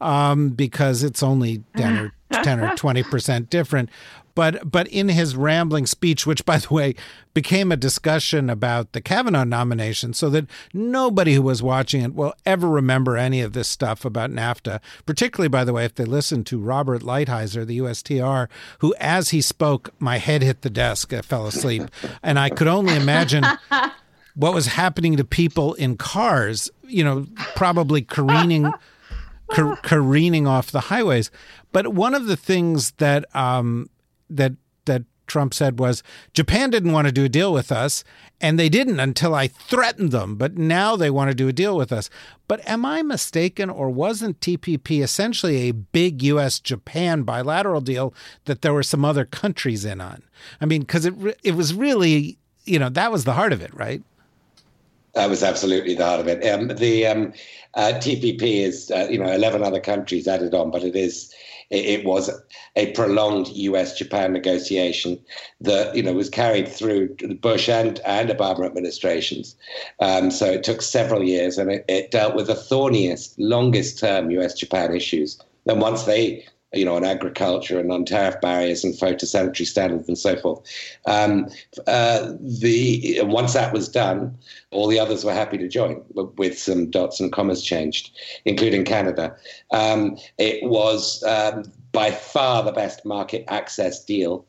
[0.00, 3.90] um, because it's only 10 or 10 or 20 percent different.
[4.34, 6.94] But but in his rambling speech, which by the way
[7.34, 12.34] became a discussion about the Kavanaugh nomination, so that nobody who was watching it will
[12.44, 14.80] ever remember any of this stuff about NAFTA.
[15.06, 19.40] Particularly, by the way, if they listen to Robert Lighthizer, the USTR, who, as he
[19.40, 21.12] spoke, my head hit the desk.
[21.12, 21.84] I fell asleep,
[22.22, 23.44] and I could only imagine.
[24.34, 28.72] what was happening to people in cars, you know, probably careening
[29.50, 31.30] car- careening off the highways.
[31.72, 33.90] But one of the things that um,
[34.30, 34.52] that
[34.86, 36.02] that Trump said was
[36.34, 38.02] Japan didn't want to do a deal with us,
[38.40, 40.36] and they didn't until I threatened them.
[40.36, 42.10] But now they want to do a deal with us.
[42.48, 46.58] But am I mistaken, or wasn't TPP essentially a big U.S.
[46.58, 48.12] Japan bilateral deal
[48.46, 50.22] that there were some other countries in on?
[50.60, 51.14] I mean, because it
[51.44, 54.02] it was really you know that was the heart of it, right?
[55.14, 56.46] That was absolutely the heart of it.
[56.46, 57.32] Um, the um,
[57.74, 61.34] uh, TPP is, uh, you know, 11 other countries added on, but it is
[61.70, 62.30] it, was
[62.76, 65.18] a prolonged U.S.-Japan negotiation
[65.60, 69.56] that you know was carried through the Bush and and Obama administrations.
[70.00, 74.96] Um, so it took several years, and it, it dealt with the thorniest, longest-term U.S.-Japan
[74.96, 75.40] issues.
[75.66, 80.18] And once they you know, on agriculture and on tariff barriers and phytosanitary standards and
[80.18, 80.60] so forth.
[81.06, 81.48] Um,
[81.86, 84.36] uh, the once that was done,
[84.70, 89.36] all the others were happy to join with some dots and commas changed, including Canada.
[89.72, 94.46] Um, it was um, by far the best market access deal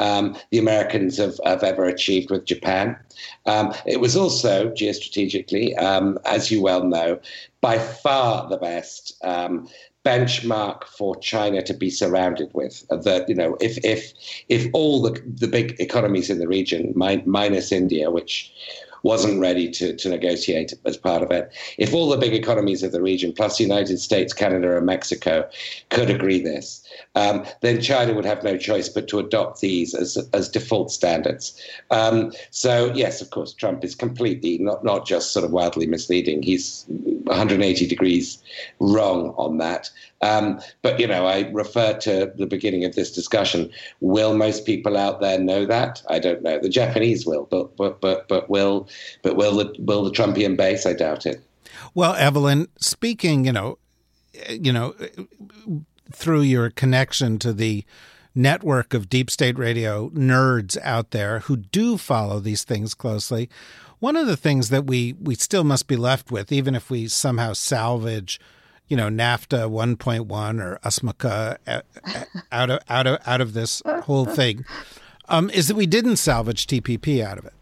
[0.00, 2.96] um, the Americans have, have, ever achieved with Japan.
[3.44, 7.20] Um, it was also geostrategically, um, as you well know,
[7.60, 9.68] by far the best um,
[10.04, 12.84] benchmark for China to be surrounded with.
[12.90, 14.12] Uh, that you know, if if
[14.48, 18.52] if all the the big economies in the region, minus India, which
[19.02, 21.52] wasn't ready to, to negotiate as part of it.
[21.78, 25.48] If all the big economies of the region, plus the United States, Canada, and Mexico,
[25.88, 30.16] could agree this, um, then China would have no choice but to adopt these as,
[30.32, 31.60] as default standards.
[31.90, 36.42] Um, so, yes, of course, Trump is completely not, not just sort of wildly misleading.
[36.42, 38.42] He's 180 degrees
[38.78, 39.90] wrong on that.
[40.22, 43.70] Um, but, you know, I refer to the beginning of this discussion.
[44.00, 46.02] Will most people out there know that?
[46.08, 46.58] I don't know.
[46.58, 48.88] The Japanese will, but, but, but, but will,
[49.22, 50.84] but will the, will the Trumpian base?
[50.84, 51.42] I doubt it.
[51.94, 53.78] Well, Evelyn, speaking, you know,
[54.48, 54.94] you know,
[56.12, 57.84] through your connection to the
[58.34, 63.48] network of deep state radio nerds out there who do follow these things closely.
[63.98, 67.08] One of the things that we we still must be left with, even if we
[67.08, 68.40] somehow salvage,
[68.90, 73.82] you know, NAFTA 1.1 or USMCA uh, uh, out of out of out of this
[74.02, 74.66] whole thing,
[75.28, 77.54] um, is that we didn't salvage TPP out of it.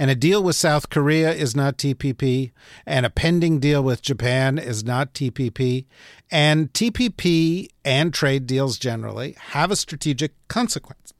[0.00, 2.52] And a deal with South Korea is not TPP,
[2.86, 5.86] and a pending deal with Japan is not TPP.
[6.30, 11.12] And TPP and trade deals generally have a strategic consequence.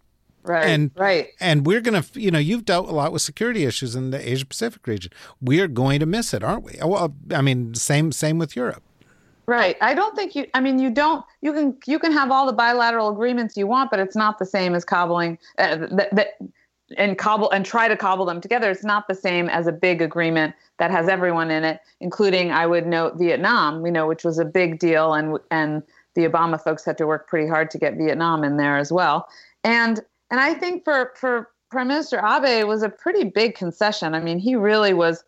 [0.44, 0.68] Right.
[0.68, 1.30] And right.
[1.40, 4.30] And we're going to, you know, you've dealt a lot with security issues in the
[4.30, 5.10] Asia Pacific region.
[5.42, 6.78] We are going to miss it, aren't we?
[6.80, 8.82] Well, I mean, same same with Europe.
[9.48, 9.78] Right.
[9.80, 10.46] I don't think you.
[10.52, 11.24] I mean, you don't.
[11.40, 14.44] You can you can have all the bilateral agreements you want, but it's not the
[14.44, 15.38] same as cobbling.
[15.58, 16.34] Uh, that, that
[16.98, 18.70] and cobble and try to cobble them together.
[18.70, 22.66] It's not the same as a big agreement that has everyone in it, including I
[22.66, 25.82] would note Vietnam, you know, which was a big deal, and and
[26.14, 29.28] the Obama folks had to work pretty hard to get Vietnam in there as well.
[29.64, 29.98] And
[30.30, 34.14] and I think for for Prime Minister Abe was a pretty big concession.
[34.14, 35.24] I mean, he really was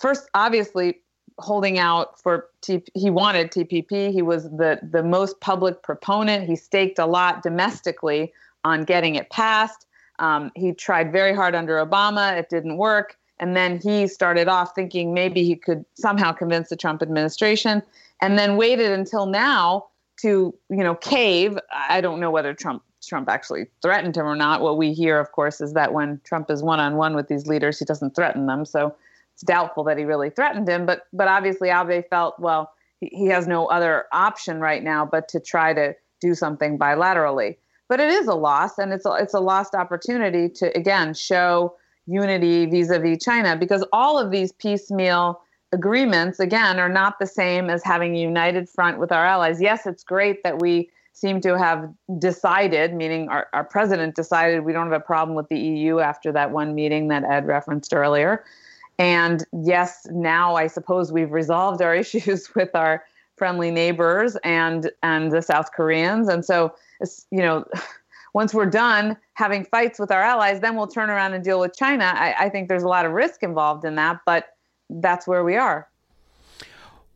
[0.00, 1.01] first obviously
[1.38, 4.12] holding out for T- he wanted TPP.
[4.12, 6.48] He was the the most public proponent.
[6.48, 8.32] He staked a lot domestically
[8.64, 9.86] on getting it passed.
[10.18, 13.16] Um, he tried very hard under Obama, it didn't work.
[13.40, 17.82] And then he started off thinking maybe he could somehow convince the Trump administration,
[18.20, 19.86] and then waited until now
[20.20, 21.58] to, you know, cave.
[21.72, 24.60] I don't know whether Trump Trump actually threatened him or not.
[24.60, 27.48] What we hear, of course, is that when Trump is one on one with these
[27.48, 28.64] leaders, he doesn't threaten them.
[28.64, 28.94] So
[29.34, 30.86] it's doubtful that he really threatened him.
[30.86, 35.28] But but obviously Abe felt well he, he has no other option right now but
[35.28, 37.56] to try to do something bilaterally
[37.92, 41.74] but it is a loss and it's a, it's a lost opportunity to again show
[42.06, 45.42] unity vis-a-vis China because all of these piecemeal
[45.72, 49.60] agreements again are not the same as having a united front with our allies.
[49.60, 54.72] Yes, it's great that we seem to have decided, meaning our, our president decided we
[54.72, 58.42] don't have a problem with the EU after that one meeting that Ed referenced earlier.
[58.98, 63.04] And yes, now I suppose we've resolved our issues with our
[63.36, 66.28] friendly neighbors and and the South Koreans.
[66.28, 66.74] And so,
[67.30, 67.64] you know,
[68.34, 71.76] once we're done having fights with our allies, then we'll turn around and deal with
[71.76, 72.12] China.
[72.16, 74.56] I, I think there's a lot of risk involved in that, but
[74.88, 75.88] that's where we are.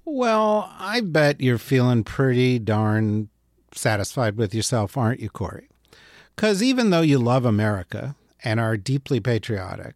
[0.05, 3.29] Well, I bet you're feeling pretty darn
[3.73, 5.69] satisfied with yourself, aren't you, Kori?
[6.35, 8.15] Because even though you love America
[8.45, 9.95] and are deeply patriotic,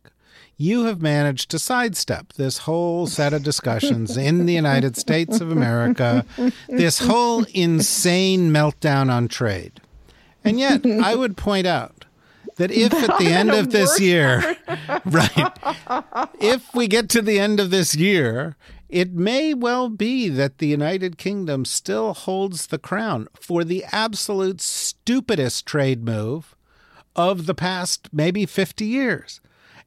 [0.61, 5.51] you have managed to sidestep this whole set of discussions in the United States of
[5.51, 6.23] America,
[6.69, 9.81] this whole insane meltdown on trade.
[10.45, 12.05] And yet, I would point out
[12.57, 14.55] that if at the end of this year,
[15.07, 15.59] right,
[16.39, 18.57] if we get to the end of this year
[18.91, 24.61] it may well be that the United Kingdom still holds the crown for the absolute
[24.61, 26.57] stupidest trade move
[27.15, 29.41] of the past maybe 50 years.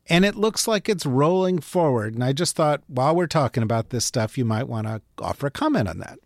[0.09, 2.13] And it looks like it's rolling forward.
[2.13, 5.47] And I just thought while we're talking about this stuff, you might want to offer
[5.47, 6.19] a comment on that.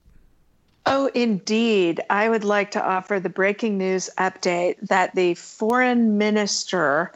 [0.86, 2.00] Oh, indeed.
[2.10, 7.12] I would like to offer the breaking news update that the foreign minister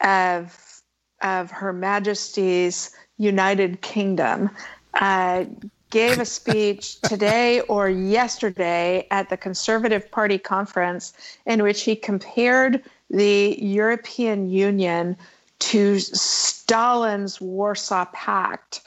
[0.00, 0.82] of,
[1.22, 4.50] of Her Majesty's United Kingdom
[4.94, 5.44] uh,
[5.90, 11.12] gave a speech today or yesterday at the Conservative Party conference
[11.46, 15.16] in which he compared the European Union
[15.58, 18.82] to Stalin's Warsaw Pact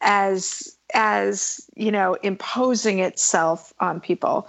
[0.00, 4.48] as as you know imposing itself on people.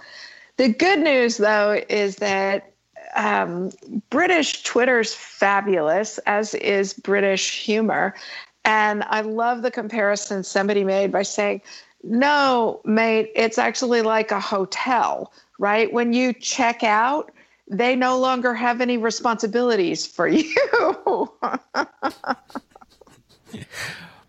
[0.56, 2.72] The good news though is that
[3.14, 3.70] um,
[4.10, 8.14] British Twitter's fabulous, as is British humor.
[8.64, 11.62] And I love the comparison somebody made by saying,
[12.02, 15.92] no, mate, it's actually like a hotel, right?
[15.92, 17.30] When you check out,
[17.70, 20.54] they no longer have any responsibilities for you.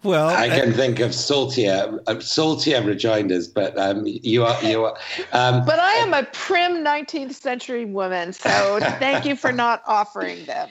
[0.03, 4.97] well, I can think of saltier, uh, saltier rejoinders, but um, you are you are.
[5.33, 10.45] Um, but I am a prim 19th century woman, so thank you for not offering
[10.45, 10.69] them.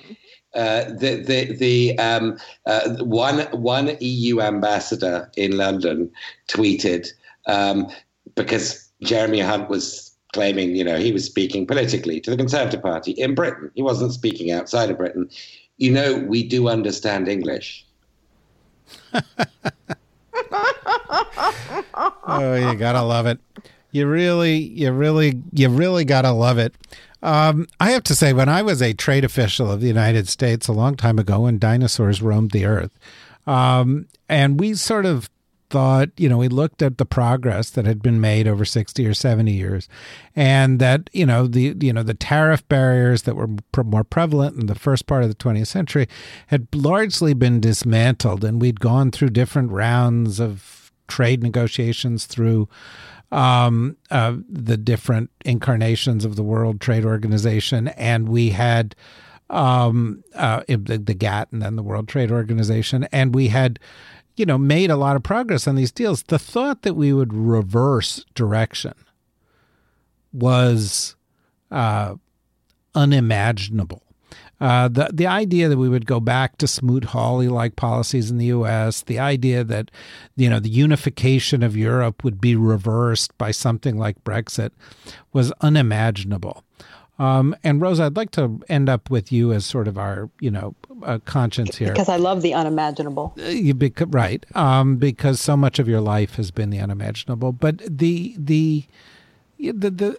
[0.55, 6.11] Uh, the the the um, uh, one one EU ambassador in London
[6.49, 7.09] tweeted
[7.47, 7.89] um,
[8.35, 10.06] because Jeremy Hunt was
[10.37, 13.71] claiming, you know, he was speaking politically to the Conservative Party in Britain.
[13.75, 15.31] He wasn't speaking outside of Britain.
[15.79, 17.87] You know, we do understand English.
[22.27, 23.41] oh, you gotta love it.
[23.93, 26.75] You really, you really, you really gotta love it.
[27.23, 30.69] Um, I have to say, when I was a trade official of the United States
[30.69, 32.93] a long time ago, when dinosaurs roamed the earth,
[33.47, 35.31] um, and we sort of
[35.71, 39.15] thought, you know, we looked at the progress that had been made over 60 or
[39.15, 39.89] 70 years
[40.35, 43.49] and that, you know, the you know, the tariff barriers that were
[43.85, 46.09] more prevalent in the first part of the 20th century
[46.49, 52.69] had largely been dismantled and we'd gone through different rounds of trade negotiations through
[53.33, 58.95] um, uh, the different incarnations of the World Trade Organization, and we had
[59.51, 63.79] um, uh, the, the GATT and then the World Trade Organization, and we had,
[64.37, 66.23] you know, made a lot of progress on these deals.
[66.23, 68.95] The thought that we would reverse direction
[70.33, 71.17] was
[71.71, 72.17] uh,
[72.95, 74.03] unimaginable.
[74.59, 78.47] Uh, the the idea that we would go back to Smoot-Hawley like policies in the
[78.47, 79.91] U.S., the idea that
[80.35, 84.71] you know the unification of Europe would be reversed by something like Brexit,
[85.33, 86.65] was unimaginable.
[87.19, 90.51] Um, and Rosa, I'd like to end up with you as sort of our, you
[90.51, 91.93] know, uh, conscience here.
[91.93, 93.35] Because I love the unimaginable.
[93.39, 97.53] Uh, you bec- right, um, because so much of your life has been the unimaginable.
[97.53, 98.85] But the the
[99.59, 100.19] the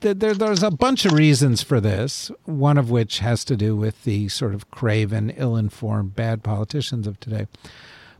[0.00, 3.76] the there, there's a bunch of reasons for this, one of which has to do
[3.76, 7.46] with the sort of craven, ill informed, bad politicians of today.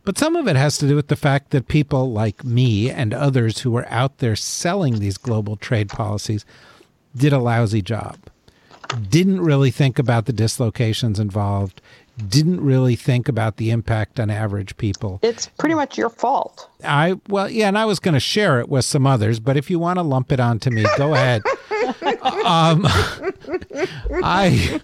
[0.03, 3.13] But some of it has to do with the fact that people like me and
[3.13, 6.45] others who are out there selling these global trade policies
[7.19, 8.17] did a lousy job.
[9.09, 11.79] Didn't really think about the dislocations involved,
[12.27, 15.19] didn't really think about the impact on average people.
[15.21, 16.69] It's pretty much your fault.
[16.83, 19.69] I well, yeah, and I was going to share it with some others, but if
[19.69, 21.43] you want to lump it onto me, go ahead.
[22.43, 22.85] um,
[24.23, 24.81] I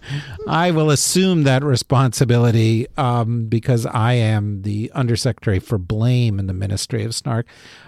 [0.48, 6.54] I will assume that responsibility um, because I am the undersecretary for blame in the
[6.54, 7.48] Ministry of Snark.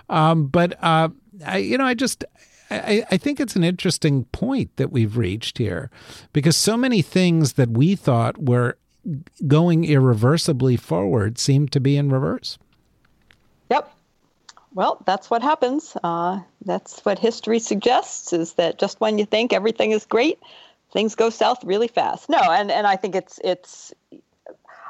[0.10, 1.10] Um, but uh,
[1.46, 2.26] I, you know, I just
[2.70, 5.90] I, I, think it's an interesting point that we've reached here
[6.34, 8.78] because so many things that we thought were
[9.48, 12.58] going irreversibly forward seem to be in reverse.
[13.72, 13.94] Yep.
[14.74, 15.96] Well, that's what happens.
[16.04, 20.40] Uh, that's what history suggests is that just when you think everything is great,
[20.92, 22.30] things go south really fast.
[22.30, 23.94] No, and, and I think it's it's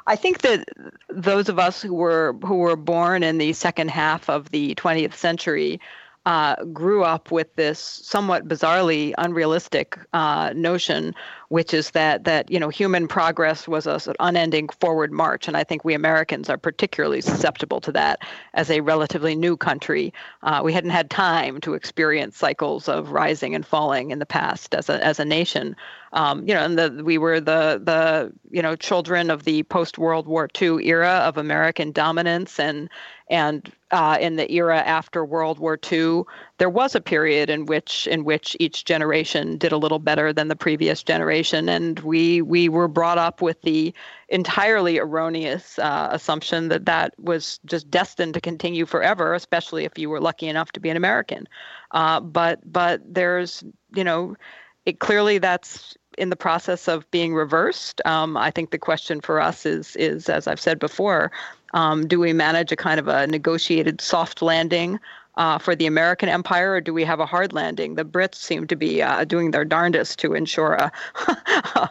[0.06, 0.66] I think that
[1.08, 5.14] those of us who were who were born in the second half of the 20th
[5.14, 5.80] century
[6.28, 11.14] uh, grew up with this somewhat bizarrely unrealistic uh, notion,
[11.48, 15.48] which is that that you know human progress was a sort of unending forward march,
[15.48, 18.20] and I think we Americans are particularly susceptible to that
[18.54, 20.12] as a relatively new country.
[20.42, 24.74] Uh, we hadn't had time to experience cycles of rising and falling in the past
[24.74, 25.74] as a as a nation.
[26.12, 29.98] Um, you know, and the, we were the the you know children of the post
[29.98, 32.88] World War II era of American dominance and
[33.30, 36.22] and uh, in the era after World War II,
[36.58, 40.48] there was a period in which in which each generation did a little better than
[40.48, 43.94] the previous generation, and we we were brought up with the
[44.28, 50.10] entirely erroneous uh, assumption that that was just destined to continue forever, especially if you
[50.10, 51.48] were lucky enough to be an American.
[51.92, 53.62] Uh, but but there's
[53.94, 54.36] you know,
[54.84, 58.00] it clearly that's in the process of being reversed.
[58.04, 61.30] Um, I think the question for us is is as I've said before,
[61.72, 64.98] um, do we manage a kind of a negotiated soft landing
[65.38, 67.94] uh, for the American empire, or do we have a hard landing?
[67.94, 70.92] The Brits seem to be uh, doing their darndest to ensure a,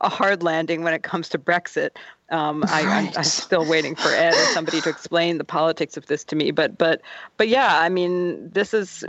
[0.00, 1.90] a hard landing when it comes to Brexit.
[2.30, 3.16] Um, right.
[3.16, 6.36] I, am still waiting for Ed or somebody to explain the politics of this to
[6.36, 6.50] me.
[6.50, 7.02] But but
[7.36, 9.04] but yeah, I mean, this is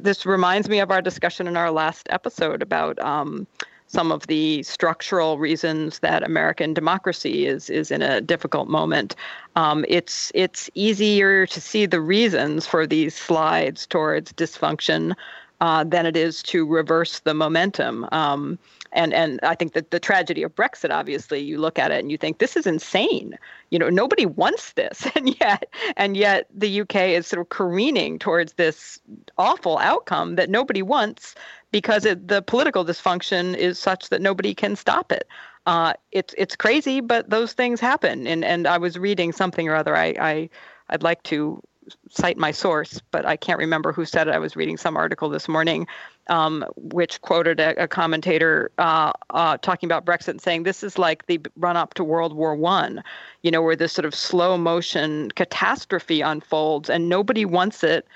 [0.00, 2.98] this reminds me of our discussion in our last episode about.
[2.98, 3.46] Um,
[3.86, 9.14] some of the structural reasons that American democracy is is in a difficult moment.
[9.54, 15.14] Um, it's it's easier to see the reasons for these slides towards dysfunction
[15.60, 18.06] uh, than it is to reverse the momentum.
[18.12, 18.58] Um,
[18.92, 22.10] and and I think that the tragedy of Brexit, obviously, you look at it and
[22.10, 23.38] you think this is insane.
[23.70, 28.18] You know, nobody wants this, and yet and yet the UK is sort of careening
[28.18, 29.00] towards this
[29.38, 31.34] awful outcome that nobody wants
[31.72, 35.28] because it, the political dysfunction is such that nobody can stop it.
[35.66, 38.26] Uh, it's it's crazy, but those things happen.
[38.26, 39.96] And and I was reading something or other.
[39.96, 40.50] I, I
[40.88, 41.62] I'd like to
[42.10, 44.34] cite my source, but I can't remember who said it.
[44.34, 45.86] I was reading some article this morning,
[46.28, 50.98] um, which quoted a, a commentator uh, uh, talking about Brexit and saying this is
[50.98, 53.02] like the run up to World War One,
[53.42, 58.06] you know, where this sort of slow motion catastrophe unfolds and nobody wants it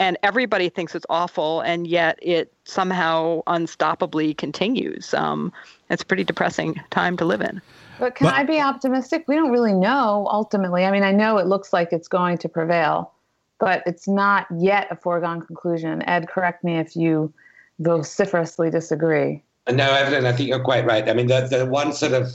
[0.00, 5.12] and everybody thinks it's awful, and yet it somehow unstoppably continues.
[5.12, 5.52] Um,
[5.90, 7.60] it's a pretty depressing time to live in.
[7.98, 9.24] But can I be optimistic?
[9.26, 10.84] We don't really know ultimately.
[10.84, 13.12] I mean, I know it looks like it's going to prevail,
[13.58, 16.02] but it's not yet a foregone conclusion.
[16.08, 17.32] Ed, correct me if you
[17.78, 19.42] vociferously disagree.
[19.70, 21.08] No, Evelyn, I think you're quite right.
[21.08, 22.32] I mean, the, the one sort of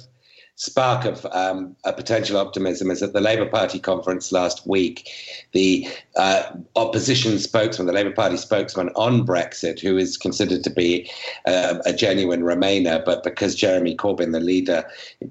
[0.55, 5.09] spark of um, a potential optimism is at the Labour Party conference last week.
[5.51, 6.43] The uh,
[6.75, 11.09] opposition spokesman, the Labour Party spokesman on Brexit, who is considered to be
[11.47, 14.83] uh, a genuine Remainer, but because Jeremy Corbyn, the leader,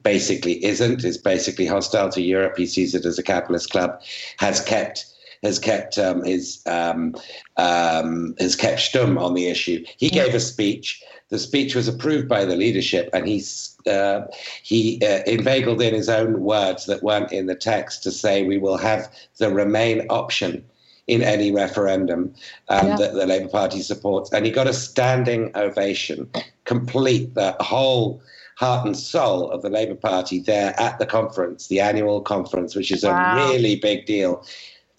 [0.03, 4.03] basically isn't, is basically hostile to Europe, he sees it as a capitalist club,
[4.39, 5.07] has kept
[5.43, 7.15] has kept um, his um,
[7.57, 9.85] um, has kept stum on the issue.
[9.97, 11.03] He gave a speech.
[11.31, 13.43] The speech was approved by the leadership, and he
[13.89, 14.23] uh,
[14.63, 18.59] he uh, inveigled in his own words that weren't in the text to say we
[18.59, 20.65] will have the Remain option
[21.09, 22.33] in any referendum
[22.69, 22.97] um, yeah.
[22.97, 26.31] that the Labour Party supports, and he got a standing ovation,
[26.65, 28.23] complete the whole
[28.57, 32.93] heart and soul of the Labour Party there at the conference, the annual conference, which
[32.93, 33.35] is wow.
[33.35, 34.45] a really big deal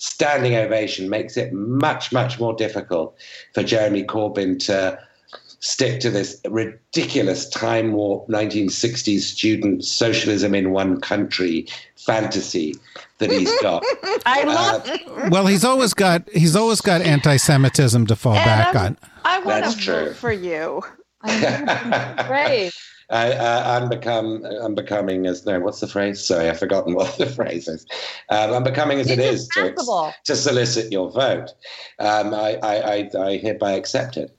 [0.03, 3.15] standing ovation makes it much, much more difficult
[3.53, 4.99] for Jeremy Corbyn to
[5.61, 12.75] stick to this ridiculous time warp 1960s student socialism in one country fantasy
[13.19, 13.81] that he's got.
[14.25, 18.97] I love uh, Well, he's always got he's always got anti-Semitism to fall back on.
[19.23, 20.81] I want to vote for you.
[22.27, 22.73] Great.
[23.13, 26.23] I, I, am become I'm becoming as no what's the phrase?
[26.25, 27.85] Sorry, I've forgotten what the phrase is.
[28.29, 29.73] Um, I'm becoming as it is to,
[30.25, 31.51] to, solicit your vote.
[31.99, 34.35] Um, I, I, I hereby accept it.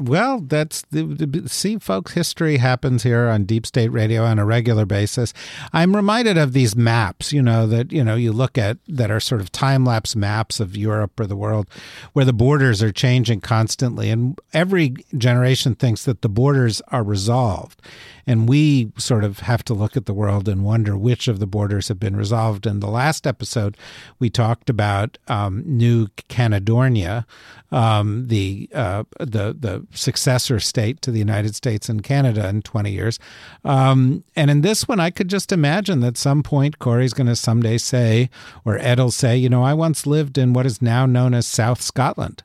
[0.00, 2.12] Well, that's the, the, see, folks.
[2.12, 5.32] History happens here on Deep State Radio on a regular basis.
[5.72, 9.20] I'm reminded of these maps, you know, that you know you look at that are
[9.20, 11.68] sort of time lapse maps of Europe or the world,
[12.14, 17.80] where the borders are changing constantly, and every generation thinks that the borders are resolved,
[18.26, 21.46] and we sort of have to look at the world and wonder which of the
[21.46, 22.66] borders have been resolved.
[22.66, 23.76] In the last episode,
[24.18, 27.26] we talked about um, New Caledonia,
[27.70, 32.90] um, the uh, the the successor state to the United States and Canada in 20
[32.90, 33.18] years.
[33.64, 37.36] Um, and in this one, I could just imagine that some point Kori's going to
[37.36, 38.30] someday say,
[38.64, 41.46] or Ed will say, you know, I once lived in what is now known as
[41.46, 42.42] South Scotland.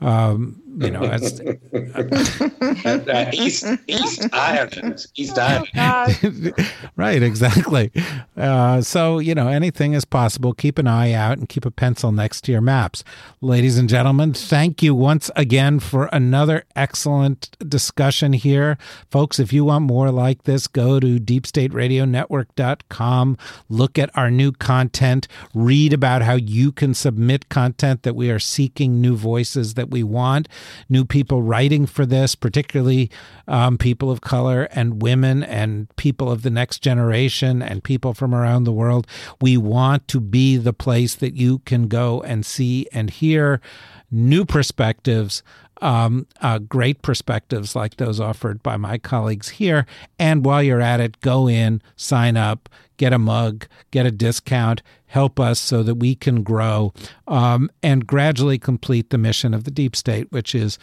[0.00, 1.40] Um, you know, it's,
[2.86, 6.54] uh, East East Ireland, East Oh, Ireland.
[6.96, 7.90] right, exactly.
[8.36, 10.52] Uh, so, you know, anything is possible.
[10.54, 13.02] Keep an eye out and keep a pencil next to your maps.
[13.40, 18.78] Ladies and gentlemen, thank you once again for another excellent discussion here.
[19.10, 25.28] Folks, if you want more like this, go to deepstateradionetwork.com, look at our new content,
[25.54, 30.02] read about how you can submit content that we are seeking new voices that we
[30.02, 30.48] want,
[30.88, 33.10] new people writing for this, particularly
[33.46, 38.34] um, people of color and women and people of the next generation and people from
[38.34, 39.06] around the world.
[39.40, 43.60] We want to be the place that you can go and see and hear
[44.10, 45.42] new perspectives
[45.80, 49.86] um, uh, great perspectives like those offered by my colleagues here.
[50.18, 54.82] And while you're at it, go in, sign up, get a mug, get a discount,
[55.06, 56.92] help us so that we can grow
[57.26, 60.78] um, and gradually complete the mission of the deep state, which is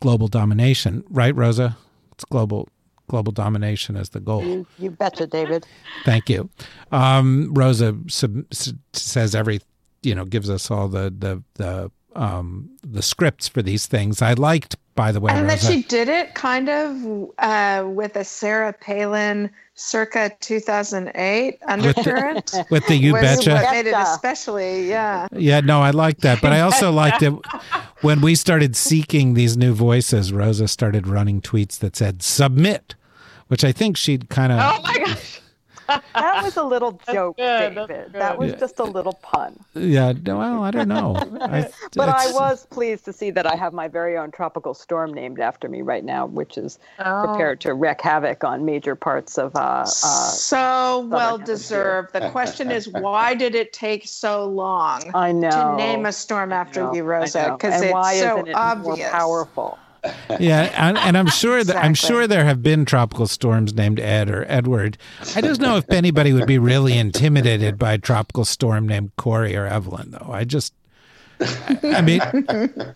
[0.00, 1.04] global domination.
[1.08, 1.76] Right, Rosa?
[2.12, 2.68] It's global
[3.08, 4.42] global domination as the goal.
[4.42, 5.66] You, you betcha, David.
[6.04, 6.48] Thank you.
[6.90, 8.44] Um, Rosa sub,
[8.92, 9.60] says every,
[10.02, 14.22] you know, gives us all the the the um, the scripts for these things.
[14.22, 18.24] I liked, by the way, and that she did it kind of uh, with a
[18.24, 22.34] Sarah Palin circa 2008 undercurrent.
[22.36, 23.54] with the, with the you betcha.
[23.54, 25.26] What made it especially, yeah.
[25.32, 27.32] Yeah, no, I like that, but I also liked it
[28.02, 30.32] when we started seeking these new voices.
[30.32, 32.94] Rosa started running tweets that said "submit,"
[33.48, 34.58] which I think she'd kind of.
[34.60, 35.40] Oh my gosh.
[35.88, 38.12] That was a little joke, good, David.
[38.12, 38.58] That was Yeah.
[38.58, 39.56] just a little pun.
[39.74, 41.16] Yeah, no, well, I don't know.
[41.40, 45.12] I, But I was pleased to see that I have my very own tropical storm
[45.12, 47.20] named after me right now, which is Oh.
[47.26, 49.54] prepared to wreak havoc on major parts of.
[49.56, 52.12] Uh, uh, so well deserved.
[52.12, 55.50] The question is, why did it take so long I know.
[55.50, 57.50] to name a storm after you, I Rosa?
[57.58, 58.98] Because And it's why so isn't it obvious.
[58.98, 59.83] more powerful?
[60.40, 64.28] Yeah, and, and I'm sure that I'm sure there have been tropical storms named Ed
[64.28, 64.98] or Edward.
[65.36, 69.54] I just know if anybody would be really intimidated by a tropical storm named Kori
[69.56, 70.30] or Evelyn, though.
[70.32, 70.74] I just,
[71.40, 72.20] I, mean,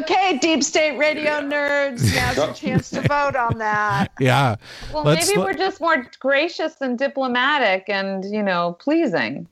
[0.00, 4.12] Okay, deep state radio nerds, now's your chance to vote on that.
[4.20, 4.56] yeah.
[4.92, 9.46] Well, Let's maybe look- we're just more gracious and diplomatic and, you know, pleasing.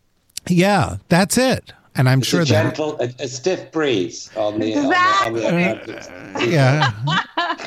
[0.48, 1.72] Yeah, that's it.
[1.94, 2.48] And I'm It's sure a that.
[2.48, 6.48] gentle, a, a stiff breeze on the on the, on the Atlantic.
[6.50, 6.90] Yeah,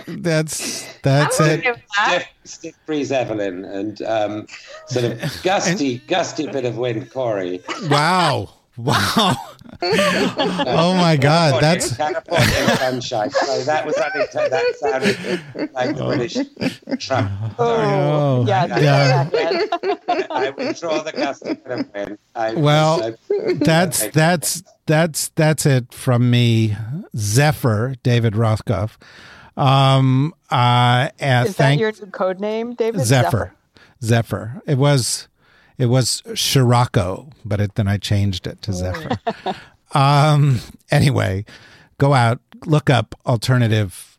[0.08, 1.64] that's that's it.
[1.64, 1.78] that.
[1.92, 4.48] Stiff, stiff breeze, Evelyn, and um,
[4.88, 7.62] sort of gusty, gusty bit of wind, Kori.
[7.90, 9.36] Wow, wow.
[9.82, 13.32] oh my God, that's California sunshine.
[13.32, 14.52] So that was unintended.
[14.52, 16.34] That sounded like the British
[17.06, 17.32] Trump.
[17.58, 17.86] Sorry.
[17.88, 19.30] oh yeah, yeah.
[19.32, 20.28] yeah.
[20.32, 22.18] I withdraw the gusty bit of wind.
[22.36, 23.16] I, Well,
[23.56, 26.76] That's that's that's that's it from me,
[27.16, 28.98] Zephyr David Rothkopf.
[29.58, 33.02] Um, uh, and Is thank that your code name, David?
[33.02, 33.54] Zephyr.
[34.04, 34.62] Zephyr.
[34.68, 35.28] It was
[35.78, 39.18] it was Scirocco, but it, then I changed it to Zephyr.
[39.94, 40.60] um,
[40.92, 41.46] anyway,
[41.98, 44.18] go out, look up alternative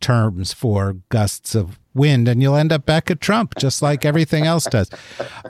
[0.00, 4.44] terms for gusts of wind, and you'll end up back at Trump, just like everything
[4.44, 4.90] else does.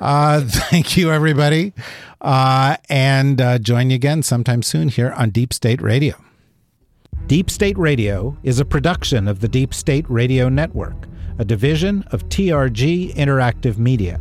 [0.00, 1.72] Uh, thank you, everybody,
[2.20, 6.14] uh, and uh, join you again sometime soon here on Deep State Radio.
[7.26, 12.28] Deep State Radio is a production of the Deep State Radio Network, a division of
[12.28, 14.20] TRG Interactive Media.